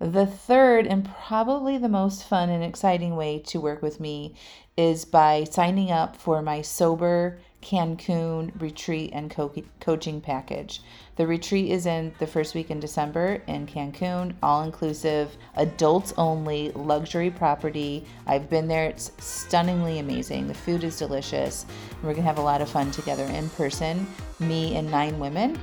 The 0.00 0.26
third 0.26 0.86
and 0.86 1.08
probably 1.26 1.78
the 1.78 1.88
most 1.88 2.24
fun 2.24 2.50
and 2.50 2.64
exciting 2.64 3.14
way 3.14 3.38
to 3.46 3.60
work 3.60 3.80
with 3.80 4.00
me 4.00 4.34
is 4.76 5.04
by 5.04 5.44
signing 5.44 5.90
up 5.90 6.16
for 6.16 6.42
my 6.42 6.62
Sober 6.62 7.38
Cancun 7.62 8.50
retreat 8.60 9.10
and 9.14 9.30
co- 9.30 9.54
coaching 9.80 10.20
package. 10.20 10.82
The 11.16 11.26
retreat 11.26 11.70
is 11.70 11.86
in 11.86 12.12
the 12.18 12.26
first 12.26 12.54
week 12.54 12.70
in 12.70 12.80
December 12.80 13.40
in 13.46 13.66
Cancun, 13.66 14.34
all 14.42 14.64
inclusive, 14.64 15.36
adults 15.56 16.12
only, 16.18 16.72
luxury 16.72 17.30
property. 17.30 18.04
I've 18.26 18.50
been 18.50 18.68
there, 18.68 18.86
it's 18.86 19.12
stunningly 19.18 20.00
amazing. 20.00 20.48
The 20.48 20.54
food 20.54 20.84
is 20.84 20.98
delicious. 20.98 21.64
We're 22.02 22.14
to 22.14 22.22
have 22.22 22.38
a 22.38 22.42
lot 22.42 22.60
of 22.60 22.68
fun 22.68 22.90
together 22.90 23.24
in 23.24 23.48
person, 23.50 24.06
me 24.40 24.74
and 24.76 24.90
nine 24.90 25.18
women. 25.18 25.58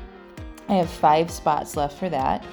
I 0.70 0.76
have 0.76 0.89
five 0.89 1.30
spots 1.30 1.76
left 1.76 2.00
for 2.00 2.10
that. 2.10 2.46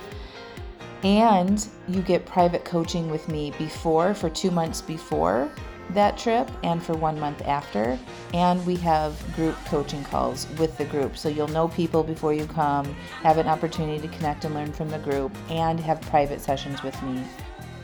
And 1.05 1.65
you 1.87 2.03
get 2.03 2.27
private 2.27 2.65
coaching 2.65 3.11
with 3.11 3.29
me 3.29 3.53
before, 3.59 4.15
for 4.15 4.29
two 4.29 4.51
months 4.51 4.81
before 4.81 5.51
that 5.91 6.19
trip, 6.19 6.51
and 6.65 6.83
for 6.83 6.95
one 6.95 7.19
month 7.19 7.41
after. 7.43 7.99
And 8.35 8.65
we 8.67 8.77
have 8.77 9.17
group 9.35 9.57
coaching 9.67 10.05
calls 10.05 10.47
with 10.59 10.77
the 10.77 10.85
group. 10.85 11.17
So 11.17 11.29
you'll 11.29 11.49
know 11.49 11.69
people 11.69 12.03
before 12.03 12.35
you 12.35 12.47
come, 12.47 12.85
have 13.23 13.39
an 13.39 13.47
opportunity 13.47 14.07
to 14.07 14.15
connect 14.17 14.45
and 14.45 14.55
learn 14.55 14.73
from 14.73 14.91
the 14.91 14.99
group, 14.99 15.33
and 15.49 15.81
have 15.81 16.01
private 16.03 16.41
sessions 16.41 16.83
with 16.83 17.01
me 17.03 17.23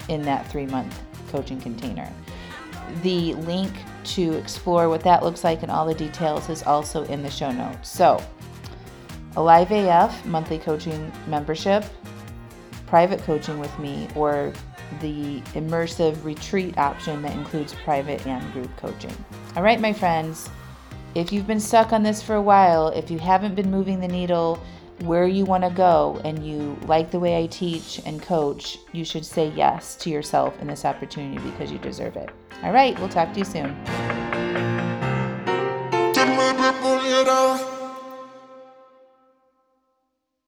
in 0.08 0.22
that 0.22 0.50
three 0.50 0.66
month 0.66 1.00
coaching 1.28 1.60
container. 1.60 2.12
The 3.02 3.34
link 3.34 3.72
to 4.04 4.34
explore 4.34 4.88
what 4.88 5.00
that 5.02 5.22
looks 5.22 5.42
like 5.42 5.62
and 5.62 5.70
all 5.70 5.86
the 5.86 5.94
details 5.94 6.50
is 6.50 6.62
also 6.62 7.04
in 7.04 7.22
the 7.22 7.30
show 7.30 7.50
notes. 7.50 7.88
So, 7.88 8.22
Alive 9.36 9.72
AF 9.72 10.24
monthly 10.26 10.58
coaching 10.60 11.10
membership 11.26 11.84
private 12.94 13.20
coaching 13.24 13.58
with 13.58 13.76
me 13.80 14.06
or 14.14 14.52
the 15.00 15.40
immersive 15.54 16.22
retreat 16.22 16.78
option 16.78 17.22
that 17.22 17.32
includes 17.32 17.74
private 17.82 18.24
and 18.24 18.52
group 18.52 18.70
coaching. 18.76 19.10
All 19.56 19.64
right, 19.64 19.80
my 19.80 19.92
friends, 19.92 20.48
if 21.16 21.32
you've 21.32 21.48
been 21.48 21.58
stuck 21.58 21.92
on 21.92 22.04
this 22.04 22.22
for 22.22 22.36
a 22.36 22.40
while, 22.40 22.90
if 22.90 23.10
you 23.10 23.18
haven't 23.18 23.56
been 23.56 23.68
moving 23.68 23.98
the 23.98 24.06
needle 24.06 24.62
where 25.00 25.26
you 25.26 25.44
want 25.44 25.64
to 25.64 25.70
go 25.70 26.20
and 26.24 26.46
you 26.46 26.78
like 26.86 27.10
the 27.10 27.18
way 27.18 27.42
I 27.42 27.48
teach 27.48 28.00
and 28.06 28.22
coach, 28.22 28.78
you 28.92 29.04
should 29.04 29.26
say 29.26 29.48
yes 29.56 29.96
to 29.96 30.08
yourself 30.08 30.56
in 30.60 30.68
this 30.68 30.84
opportunity 30.84 31.42
because 31.50 31.72
you 31.72 31.78
deserve 31.78 32.14
it. 32.14 32.30
All 32.62 32.70
right, 32.70 32.96
we'll 33.00 33.08
talk 33.08 33.32
to 33.32 33.40
you 33.40 33.44
soon. 33.44 34.23